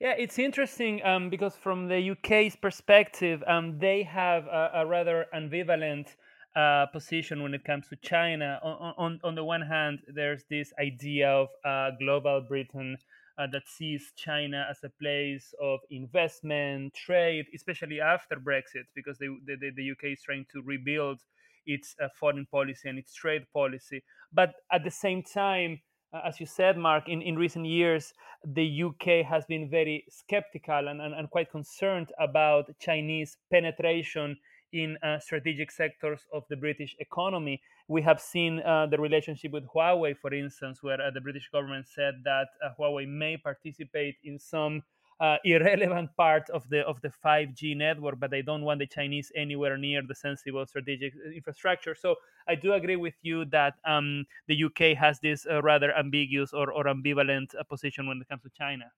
[0.00, 5.26] Yeah, it's interesting um, because from the UK's perspective, um, they have a, a rather
[5.34, 6.16] ambivalent
[6.56, 8.58] uh, position when it comes to China.
[8.62, 12.96] On, on, on the one hand, there's this idea of uh, global Britain
[13.38, 19.36] uh, that sees China as a place of investment, trade, especially after Brexit, because the,
[19.46, 21.20] the, the UK is trying to rebuild
[21.66, 24.02] its uh, foreign policy and its trade policy.
[24.32, 25.80] But at the same time,
[26.12, 28.12] uh, as you said, Mark, in, in recent years,
[28.44, 34.36] the UK has been very skeptical and, and, and quite concerned about Chinese penetration
[34.72, 37.60] in uh, strategic sectors of the British economy.
[37.88, 41.86] We have seen uh, the relationship with Huawei, for instance, where uh, the British government
[41.88, 44.82] said that uh, Huawei may participate in some
[45.20, 49.30] uh, irrelevant part of the of the 5G network, but they don't want the Chinese
[49.36, 51.94] anywhere near the sensible strategic uh, infrastructure.
[51.94, 52.16] So
[52.48, 56.84] I do agree with you that um, the UK has this rather ambiguous or, or
[56.84, 58.90] ambivalent position when it comes to China.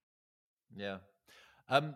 [0.77, 0.99] Yeah.
[1.68, 1.95] Um,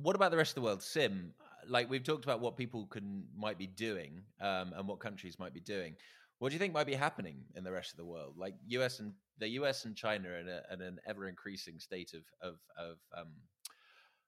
[0.00, 0.82] what about the rest of the world?
[0.82, 1.34] Sim,
[1.68, 5.54] like we've talked about what people can might be doing um, and what countries might
[5.54, 5.94] be doing.
[6.38, 8.34] What do you think might be happening in the rest of the world?
[8.36, 12.12] Like US and the US and China are in, a, in an ever increasing state
[12.14, 13.28] of of, of um,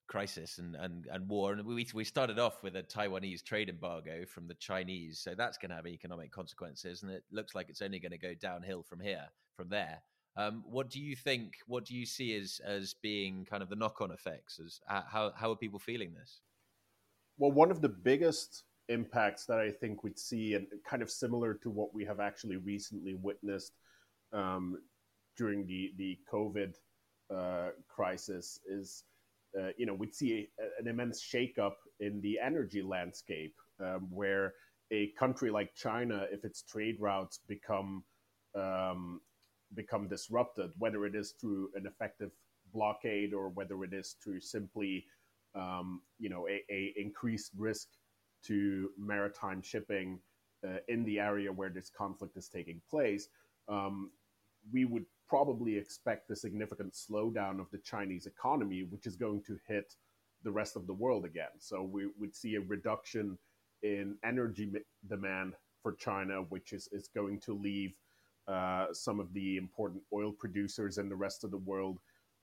[0.06, 1.52] crisis and, and, and war.
[1.52, 5.58] And we we started off with a Taiwanese trade embargo from the Chinese, so that's
[5.58, 8.82] going to have economic consequences, and it looks like it's only going to go downhill
[8.82, 9.26] from here
[9.56, 10.02] from there.
[10.36, 11.54] Um, what do you think?
[11.66, 14.58] What do you see as as being kind of the knock on effects?
[14.64, 16.40] As how how are people feeling this?
[17.38, 21.54] Well, one of the biggest impacts that I think we'd see, and kind of similar
[21.62, 23.72] to what we have actually recently witnessed
[24.32, 24.78] um,
[25.36, 26.74] during the the COVID
[27.34, 29.04] uh, crisis is,
[29.58, 34.54] uh, you know, we'd see a, an immense shakeup in the energy landscape um, where
[34.90, 38.04] a country like China, if its trade routes become
[38.54, 39.20] um,
[39.74, 42.30] become disrupted, whether it is through an effective
[42.72, 45.04] blockade or whether it is through simply,
[45.54, 47.88] um, you know, a, a, increased risk
[48.44, 50.18] to maritime shipping
[50.66, 53.28] uh, in the area where this conflict is taking place,
[53.68, 54.10] um,
[54.72, 59.56] we would probably expect a significant slowdown of the Chinese economy, which is going to
[59.66, 59.94] hit
[60.42, 61.54] the rest of the world again.
[61.58, 63.38] So we would see a reduction
[63.82, 64.70] in energy
[65.08, 67.94] demand for China, which is, is going to leave
[68.46, 71.98] uh, some of the important oil producers in the rest of the world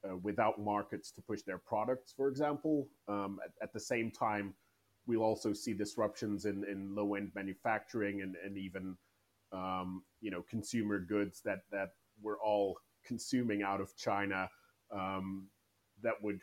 [0.10, 2.88] uh, without markets to push their products, for example.
[3.08, 4.54] Um, at, at, the same time,
[5.06, 8.96] we'll also see disruptions in, in low end manufacturing and, and even
[9.52, 14.50] um, you know consumer goods that, that we're all consuming out of China
[14.92, 15.48] um,
[16.02, 16.40] that would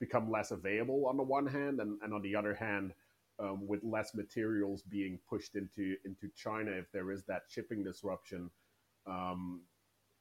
[0.00, 2.92] become less available on the one hand, and, and on the other hand,
[3.38, 8.50] um, with less materials being pushed into into China, if there is that shipping disruption,
[9.06, 9.62] um,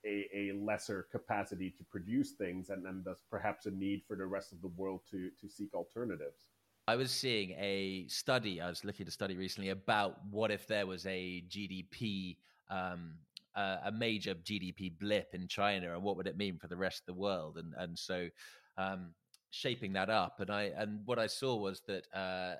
[0.05, 4.51] a, a, lesser capacity to produce things, and thus perhaps a need for the rest
[4.51, 6.47] of the world to to seek alternatives.
[6.87, 8.61] I was seeing a study.
[8.61, 12.37] I was looking at a study recently about what if there was a GDP,
[12.69, 13.13] um,
[13.55, 17.01] uh, a major GDP blip in China, and what would it mean for the rest
[17.01, 17.57] of the world?
[17.57, 18.27] And and so,
[18.77, 19.13] um,
[19.49, 22.55] shaping that up, and I and what I saw was that, uh,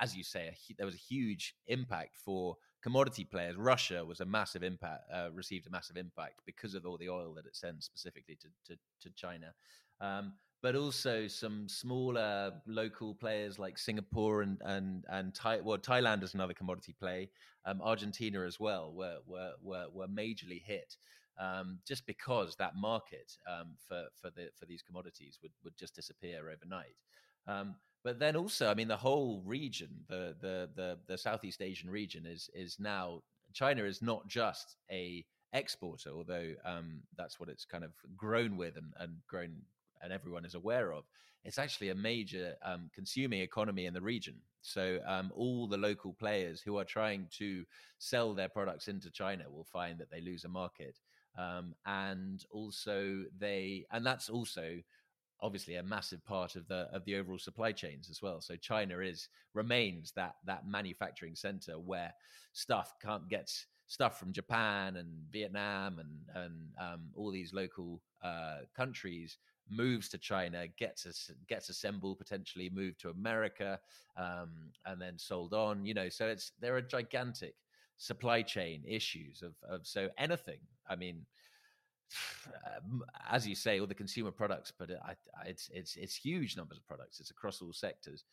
[0.00, 3.56] as you say, a, there was a huge impact for commodity players.
[3.56, 7.34] Russia was a massive impact, uh, received a massive impact because of all the oil
[7.34, 9.54] that it sends specifically to to, to China.
[10.00, 16.22] Um, but also some smaller local players like Singapore and and and Thai, well, Thailand
[16.22, 17.30] is another commodity play.
[17.64, 20.96] Um, Argentina as well were were were, were majorly hit.
[21.38, 25.94] Um, just because that market um, for for the for these commodities would would just
[25.94, 26.96] disappear overnight.
[28.02, 32.26] But then also, I mean, the whole region, the the the the Southeast Asian region,
[32.26, 33.22] is is now
[33.52, 38.76] China is not just a exporter, although um, that's what it's kind of grown with
[38.76, 39.56] and, and grown
[40.02, 41.04] and everyone is aware of,
[41.44, 44.36] it's actually a major um, consuming economy in the region.
[44.62, 47.64] So um, all the local players who are trying to
[47.98, 50.96] sell their products into China will find that they lose a market,
[51.38, 54.76] um, and also they, and that's also
[55.42, 58.40] obviously a massive part of the of the overall supply chains as well.
[58.40, 62.12] So China is remains that that manufacturing center where
[62.52, 63.50] stuff can't get
[63.86, 69.38] stuff from Japan and Vietnam and and um, all these local uh, countries
[69.68, 73.78] moves to China, gets gets assembled, potentially moved to America,
[74.16, 75.84] um, and then sold on.
[75.84, 77.54] You know, so it's there are gigantic
[77.96, 80.60] supply chain issues of of so anything.
[80.88, 81.26] I mean.
[83.30, 86.78] As you say, all the consumer products, but I, I, it's it's it's huge numbers
[86.78, 87.20] of products.
[87.20, 88.24] It's across all sectors.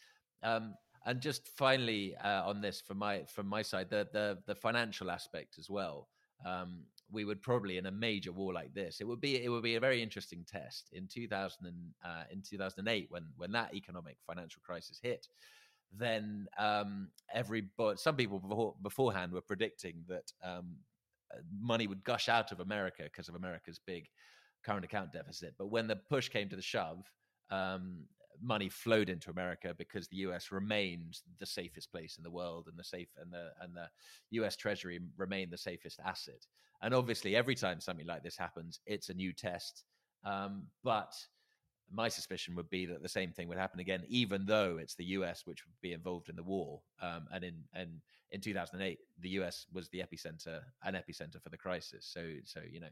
[0.43, 0.75] Um,
[1.05, 5.09] and just finally uh, on this, from my from my side, the the the financial
[5.09, 6.09] aspect as well.
[6.45, 9.63] Um, we would probably in a major war like this, it would be it would
[9.63, 11.75] be a very interesting test in 2000 and,
[12.05, 15.27] uh, in 2008 when when that economic financial crisis hit.
[15.95, 20.96] Then um, every but some people before, beforehand were predicting that um, uh,
[21.59, 24.07] money would gush out of America because of America's big
[24.65, 25.55] current account deficit.
[25.57, 27.11] But when the push came to the shove,
[27.49, 28.05] um,
[28.41, 30.51] money flowed into America because the U.S.
[30.51, 33.87] remained the safest place in the world, and the safe and the and the
[34.31, 34.55] U.S.
[34.55, 36.45] Treasury remained the safest asset.
[36.81, 39.83] And obviously, every time something like this happens, it's a new test.
[40.23, 41.13] Um, but
[41.91, 45.05] my suspicion would be that the same thing would happen again, even though it's the
[45.05, 45.43] U.S.
[45.45, 46.81] which would be involved in the war.
[47.01, 49.65] Um, and in and in 2008, the U.S.
[49.73, 52.09] was the epicenter, an epicenter for the crisis.
[52.11, 52.89] So so you know.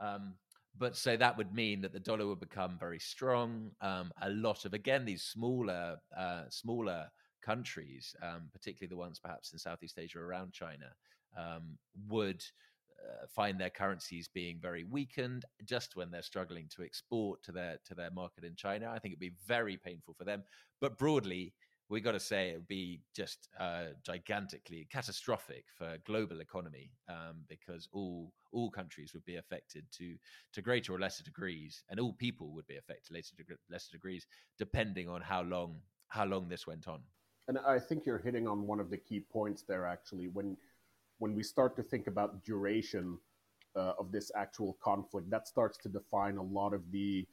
[0.00, 0.34] Um,
[0.76, 3.70] but so that would mean that the dollar would become very strong.
[3.80, 7.06] Um, a lot of again these smaller, uh, smaller
[7.42, 10.86] countries, um, particularly the ones perhaps in Southeast Asia around China,
[11.38, 11.78] um,
[12.08, 12.42] would
[13.04, 17.78] uh, find their currencies being very weakened just when they're struggling to export to their
[17.84, 18.90] to their market in China.
[18.90, 20.42] I think it'd be very painful for them.
[20.80, 21.52] But broadly,
[21.88, 27.44] we got to say it would be just uh, gigantically catastrophic for global economy um,
[27.48, 30.14] because all all countries would be affected to
[30.52, 33.14] to greater or lesser degrees, and all people would be affected
[33.70, 34.26] lesser degrees,
[34.58, 37.00] depending on how long how long this went on.
[37.46, 39.86] And I think you're hitting on one of the key points there.
[39.86, 40.56] Actually, when
[41.18, 43.18] when we start to think about duration
[43.76, 47.26] uh, of this actual conflict, that starts to define a lot of the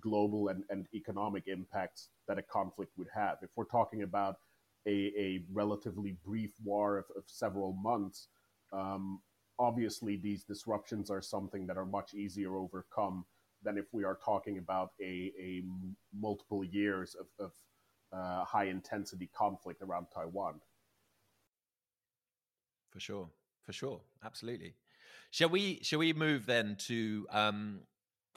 [0.00, 3.38] global and, and economic impacts that a conflict would have.
[3.42, 4.36] If we're talking about
[4.86, 8.28] a, a relatively brief war of, of several months,
[8.72, 9.20] um,
[9.58, 13.24] obviously these disruptions are something that are much easier overcome
[13.62, 15.62] than if we are talking about a, a
[16.18, 17.52] multiple years of, of
[18.12, 20.60] uh, high intensity conflict around Taiwan.
[22.96, 23.28] For sure,
[23.62, 24.72] for sure, absolutely.
[25.30, 25.80] Shall we?
[25.82, 27.80] Shall we move then to um,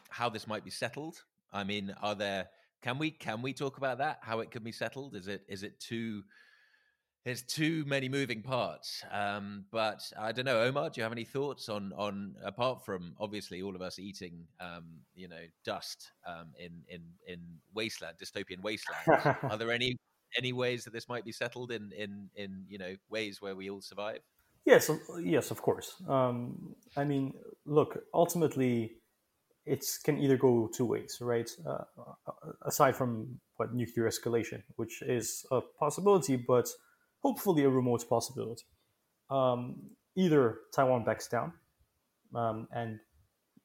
[0.09, 1.23] how this might be settled?
[1.53, 2.49] I mean, are there?
[2.81, 3.11] Can we?
[3.11, 4.19] Can we talk about that?
[4.21, 5.15] How it can be settled?
[5.15, 5.43] Is it?
[5.47, 6.23] Is it too?
[7.23, 9.01] there's too many moving parts.
[9.11, 10.89] Um, but I don't know, Omar.
[10.89, 14.83] Do you have any thoughts on on apart from obviously all of us eating, um,
[15.15, 17.39] you know, dust um, in in in
[17.73, 19.37] wasteland, dystopian wasteland?
[19.43, 19.95] are there any
[20.37, 23.69] any ways that this might be settled in in in you know ways where we
[23.69, 24.19] all survive?
[24.65, 24.91] Yes,
[25.21, 25.95] yes, of course.
[26.07, 27.33] Um, I mean,
[27.65, 28.97] look, ultimately,
[29.65, 31.49] it can either go two ways, right?
[31.65, 31.83] Uh,
[32.65, 36.67] aside from what nuclear escalation, which is a possibility, but
[37.21, 38.63] hopefully a remote possibility.
[39.29, 39.75] Um,
[40.15, 41.53] either Taiwan backs down
[42.35, 42.99] um, and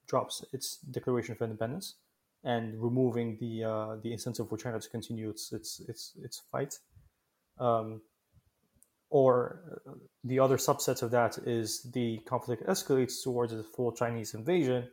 [0.07, 1.97] drops its declaration of independence
[2.45, 6.78] and removing the uh, the incentive for China to continue its its its its fight,
[7.59, 8.03] um,
[9.14, 9.92] or uh,
[10.24, 14.88] the other subset of that is the conflict escalates towards a full Chinese invasion,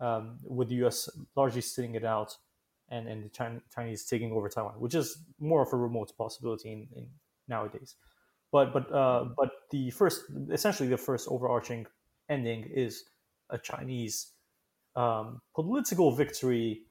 [0.00, 1.08] um, with the U.S.
[1.34, 2.36] largely sitting it out,
[2.90, 6.88] and and the Chinese taking over Taiwan, which is more of a remote possibility in,
[6.94, 7.06] in
[7.48, 7.96] nowadays.
[8.52, 11.86] But but uh, but the first, essentially, the first overarching
[12.28, 13.04] ending is
[13.48, 14.32] a Chinese
[14.94, 16.82] um, political victory,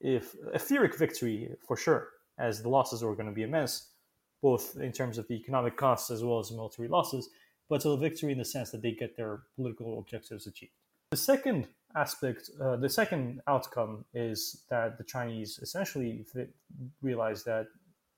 [0.00, 3.90] if a Pyrrhic victory for sure, as the losses are going to be immense,
[4.42, 7.28] both in terms of the economic costs as well as military losses.
[7.68, 10.72] But a victory in the sense that they get their political objectives achieved.
[11.12, 16.24] The second aspect, uh, the second outcome is that the Chinese essentially
[17.02, 17.66] realize that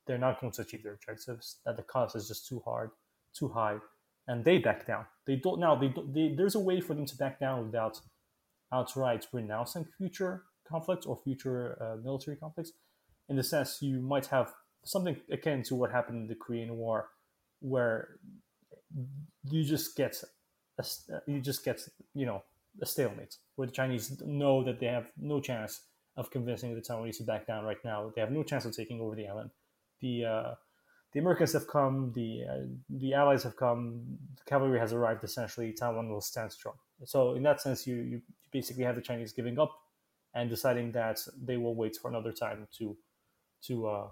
[0.06, 2.90] they're not going to achieve their objectives, that the cost is just too hard,
[3.34, 3.78] too high,
[4.28, 5.06] and they back down.
[5.26, 5.74] They don't now.
[5.74, 8.00] They, they there's a way for them to back down without
[8.72, 12.72] outright renouncing future conflicts or future uh, military conflicts.
[13.28, 14.52] In the sense, you might have
[14.84, 17.08] something akin to what happened in the Korean War,
[17.60, 18.16] where
[19.50, 20.22] you just get
[20.78, 20.84] a,
[21.26, 21.80] you just get
[22.14, 22.42] you know
[22.80, 25.82] a stalemate where the Chinese know that they have no chance
[26.16, 28.12] of convincing the Taiwanese to back down right now.
[28.14, 29.50] They have no chance of taking over the island
[30.02, 30.54] the uh,
[31.14, 34.02] the Americans have come, the uh, the Allies have come,
[34.36, 35.24] the cavalry has arrived.
[35.24, 36.74] Essentially, Taiwan will stand strong.
[37.04, 39.72] So in that sense, you you basically have the Chinese giving up
[40.34, 42.96] and deciding that they will wait for another time to
[43.68, 44.08] to uh,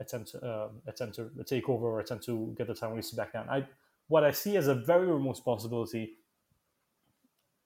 [0.00, 3.48] attempt uh, attempt to take over or attempt to get the Taiwanese back down.
[3.48, 3.66] I
[4.08, 6.18] what I see as a very remote possibility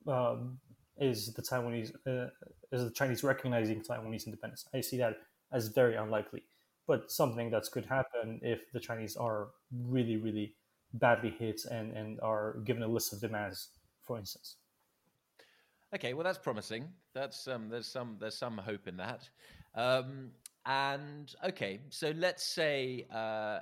[0.06, 0.58] um,
[0.98, 2.30] is the Taiwanese uh,
[2.72, 4.66] is the Chinese recognizing Taiwanese independence.
[4.72, 5.18] I see that
[5.52, 6.42] as very unlikely
[6.86, 9.48] but something that could happen if the Chinese are
[9.86, 10.54] really, really
[10.94, 13.68] badly hit and, and are given a list of demands,
[14.02, 14.56] for instance.
[15.94, 16.88] Okay, well that's promising.
[17.14, 19.28] That's um, there's some there's some hope in that.
[19.76, 20.30] Um,
[20.66, 23.58] and okay, so let's say uh,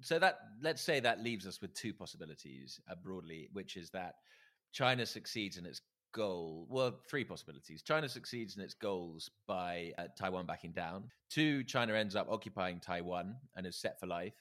[0.00, 4.16] so that let's say that leaves us with two possibilities uh, broadly, which is that
[4.72, 5.80] China succeeds in its
[6.12, 7.82] goal well three possibilities.
[7.82, 11.04] China succeeds in its goals by uh, taiwan backing down.
[11.28, 14.34] Two china ends up occupying taiwan and is set for life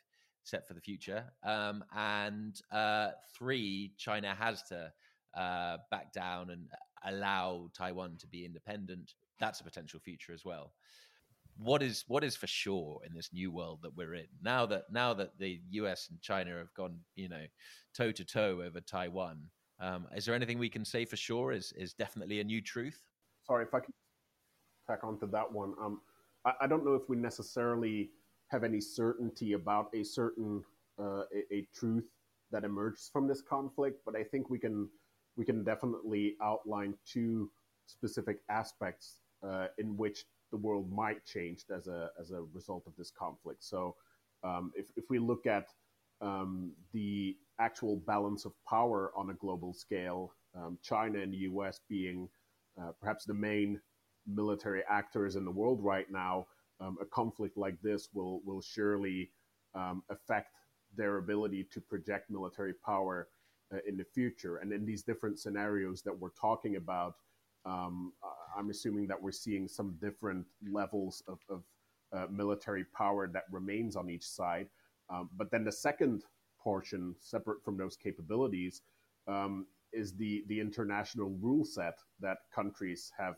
[0.43, 1.23] set for the future.
[1.43, 4.91] Um, and uh, three china has to
[5.37, 6.67] uh, back down and
[7.05, 10.73] allow taiwan to be independent that's a potential future as well
[11.57, 14.83] what is what is for sure in this new world that we're in now that
[14.91, 17.43] now that the us and china have gone you know
[17.93, 19.39] toe to toe over taiwan
[19.79, 23.01] um, is there anything we can say for sure is is definitely a new truth?
[23.43, 23.93] Sorry, if I can
[24.87, 25.73] tack onto that one.
[25.81, 26.01] Um,
[26.45, 28.09] I, I, don't know if we necessarily
[28.49, 30.63] have any certainty about a certain
[30.99, 32.05] uh, a, a, truth
[32.51, 34.89] that emerges from this conflict, but I think we can
[35.37, 37.49] we can definitely outline two
[37.85, 42.93] specific aspects uh, in which the world might change as a as a result of
[42.97, 43.63] this conflict.
[43.63, 43.95] So,
[44.43, 45.67] um, if if we look at
[46.21, 51.79] um, the actual balance of power on a global scale, um, China and the US
[51.87, 52.29] being
[52.81, 53.79] uh, perhaps the main
[54.27, 56.47] military actors in the world right now,
[56.79, 59.31] um, a conflict like this will, will surely
[59.75, 60.55] um, affect
[60.95, 63.27] their ability to project military power
[63.73, 64.57] uh, in the future.
[64.57, 67.15] And in these different scenarios that we're talking about,
[67.65, 68.13] um,
[68.57, 71.63] I'm assuming that we're seeing some different levels of, of
[72.11, 74.67] uh, military power that remains on each side.
[75.09, 76.23] Um, but then the second
[76.61, 78.81] portion, separate from those capabilities,
[79.27, 83.35] um, is the the international rule set that countries have,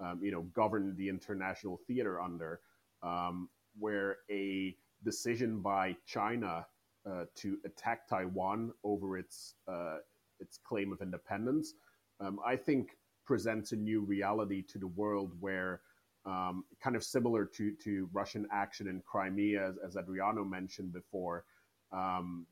[0.00, 2.60] um, you know, governed the international theater under,
[3.02, 3.48] um,
[3.78, 6.66] where a decision by China
[7.10, 9.98] uh, to attack Taiwan over its uh,
[10.40, 11.74] its claim of independence,
[12.20, 12.90] um, I think
[13.26, 15.80] presents a new reality to the world where
[16.24, 21.44] um, kind of similar to, to Russian action in Crimea, as, as Adriano mentioned before.
[21.92, 22.46] Um,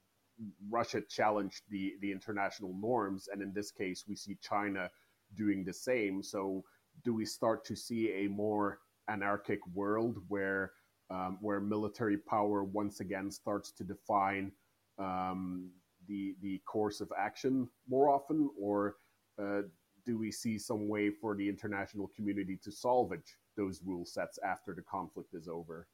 [0.68, 4.90] Russia challenged the, the international norms, and in this case, we see China
[5.36, 6.22] doing the same.
[6.22, 6.64] So,
[7.04, 10.72] do we start to see a more anarchic world where
[11.10, 14.52] um, where military power once again starts to define
[14.98, 15.70] um,
[16.08, 18.96] the the course of action more often, or
[19.40, 19.62] uh,
[20.04, 24.74] do we see some way for the international community to salvage those rule sets after
[24.74, 25.86] the conflict is over?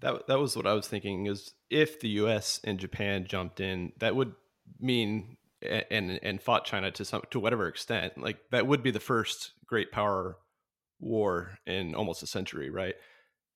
[0.00, 1.26] That that was what I was thinking.
[1.26, 2.60] Is if the U.S.
[2.64, 4.32] and Japan jumped in, that would
[4.80, 8.16] mean and and fought China to some to whatever extent.
[8.16, 10.36] Like that would be the first great power
[11.00, 12.94] war in almost a century, right?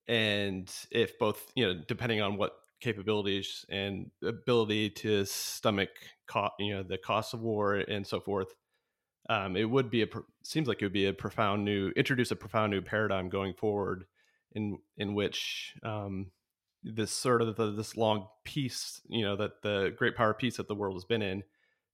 [0.09, 5.91] And if both, you know, depending on what capabilities and ability to stomach,
[6.27, 8.49] co- you know, the cost of war and so forth,
[9.29, 10.07] um, it would be a
[10.43, 14.05] seems like it would be a profound new introduce a profound new paradigm going forward
[14.53, 16.31] in in which um,
[16.83, 20.69] this sort of the, this long peace, you know, that the great power peace that
[20.69, 21.43] the world has been in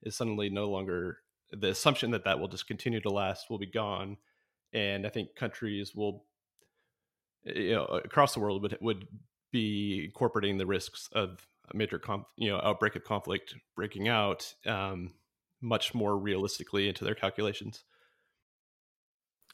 [0.02, 1.18] is suddenly no longer
[1.52, 4.16] the assumption that that will just continue to last will be gone,
[4.72, 6.24] and I think countries will,
[7.44, 9.06] you know, across the world would would
[9.50, 14.54] be incorporating the risks of a major, conf, you know, outbreak of conflict breaking out
[14.66, 15.12] um,
[15.60, 17.84] much more realistically into their calculations.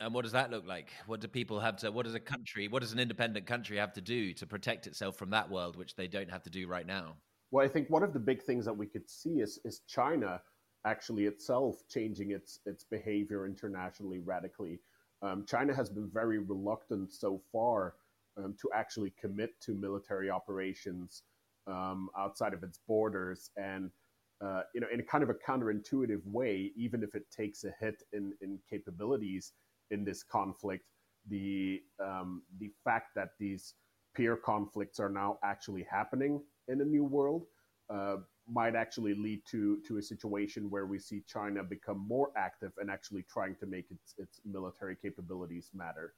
[0.00, 0.90] And what does that look like?
[1.06, 1.90] What do people have to?
[1.90, 2.68] What does a country?
[2.68, 5.94] What does an independent country have to do to protect itself from that world, which
[5.94, 7.16] they don't have to do right now?
[7.50, 10.40] Well, I think one of the big things that we could see is is China
[10.84, 14.80] actually itself changing its its behavior internationally radically.
[15.22, 17.94] Um, China has been very reluctant so far
[18.36, 21.22] um, to actually commit to military operations
[21.66, 23.90] um, outside of its borders, and
[24.40, 27.72] uh, you know, in a kind of a counterintuitive way, even if it takes a
[27.80, 29.52] hit in in capabilities
[29.90, 30.84] in this conflict,
[31.28, 33.74] the um, the fact that these
[34.14, 37.46] peer conflicts are now actually happening in a new world
[37.90, 38.16] uh,
[38.48, 42.90] might actually lead to to a situation where we see China become more active and
[42.90, 46.14] actually trying to make its its military capabilities matter.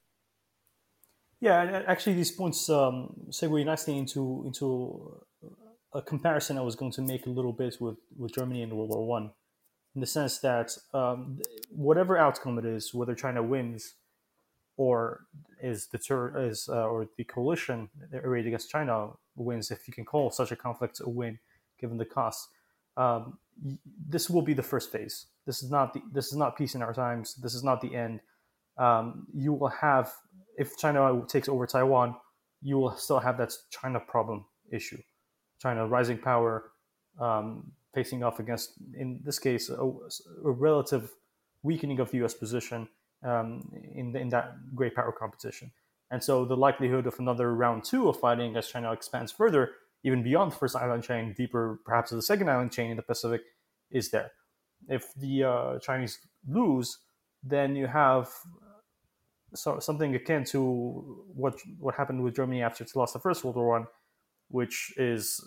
[1.39, 5.21] Yeah, and actually, these points um, segue nicely into into
[5.97, 8.89] a comparison I was going to make a little bit with with Germany in World
[8.89, 9.31] War One
[9.95, 11.39] in the sense that um,
[11.71, 13.95] whatever outcome it is, whether China wins
[14.77, 15.21] or
[15.59, 17.89] is deter is uh, or the coalition
[18.23, 21.39] arrayed against China wins, if you can call such a conflict a win,
[21.81, 22.47] given the cost,
[22.95, 23.39] um,
[24.07, 25.25] this will be the first phase.
[25.47, 27.33] This is not the, this is not peace in our times.
[27.33, 28.19] This is not the end.
[28.77, 30.13] Um, you will have
[30.59, 32.15] if China takes over Taiwan,
[32.61, 35.01] you will still have that China problem issue,
[35.61, 36.71] China rising power,
[37.19, 41.11] um, facing off against, in this case, a, a relative
[41.63, 42.33] weakening of the U.S.
[42.33, 42.87] position
[43.23, 45.71] um, in, in that great power competition.
[46.11, 49.71] And so the likelihood of another round two of fighting as China expands further,
[50.03, 53.03] even beyond the first island chain, deeper perhaps to the second island chain in the
[53.03, 53.41] Pacific,
[53.91, 54.31] is there.
[54.87, 56.99] If the uh, Chinese lose,
[57.43, 58.29] then you have
[59.53, 63.55] so, something akin to what what happened with Germany after it lost the First World
[63.55, 63.87] War One,
[64.49, 65.41] which is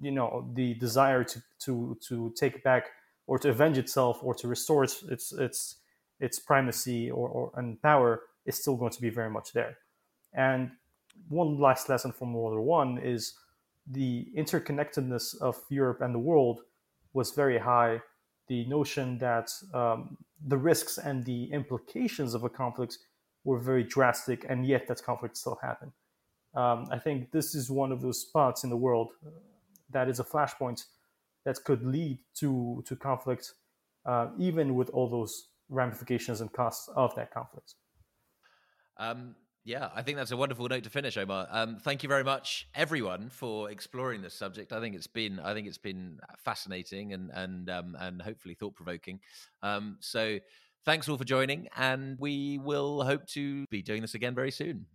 [0.00, 2.90] you know the desire to to to take back
[3.26, 5.76] or to avenge itself or to restore its its its,
[6.20, 9.76] its primacy or, or and power is still going to be very much there.
[10.32, 10.70] And
[11.28, 13.34] one last lesson from World War One is
[13.86, 16.60] the interconnectedness of Europe and the world
[17.12, 18.00] was very high.
[18.48, 20.16] The notion that um,
[20.46, 22.98] the risks and the implications of a conflict
[23.44, 25.92] were very drastic, and yet that conflict still happened.
[26.54, 29.10] Um, I think this is one of those spots in the world
[29.90, 30.84] that is a flashpoint
[31.44, 33.54] that could lead to to conflict,
[34.06, 37.74] uh, even with all those ramifications and costs of that conflict.
[38.96, 41.46] Um, yeah, I think that's a wonderful note to finish, Omar.
[41.50, 44.72] Um, thank you very much, everyone, for exploring this subject.
[44.72, 48.74] I think it's been, I think it's been fascinating and and um, and hopefully thought
[48.74, 49.20] provoking.
[49.62, 50.38] Um, so,
[50.84, 54.86] thanks all for joining, and we will hope to be doing this again very soon.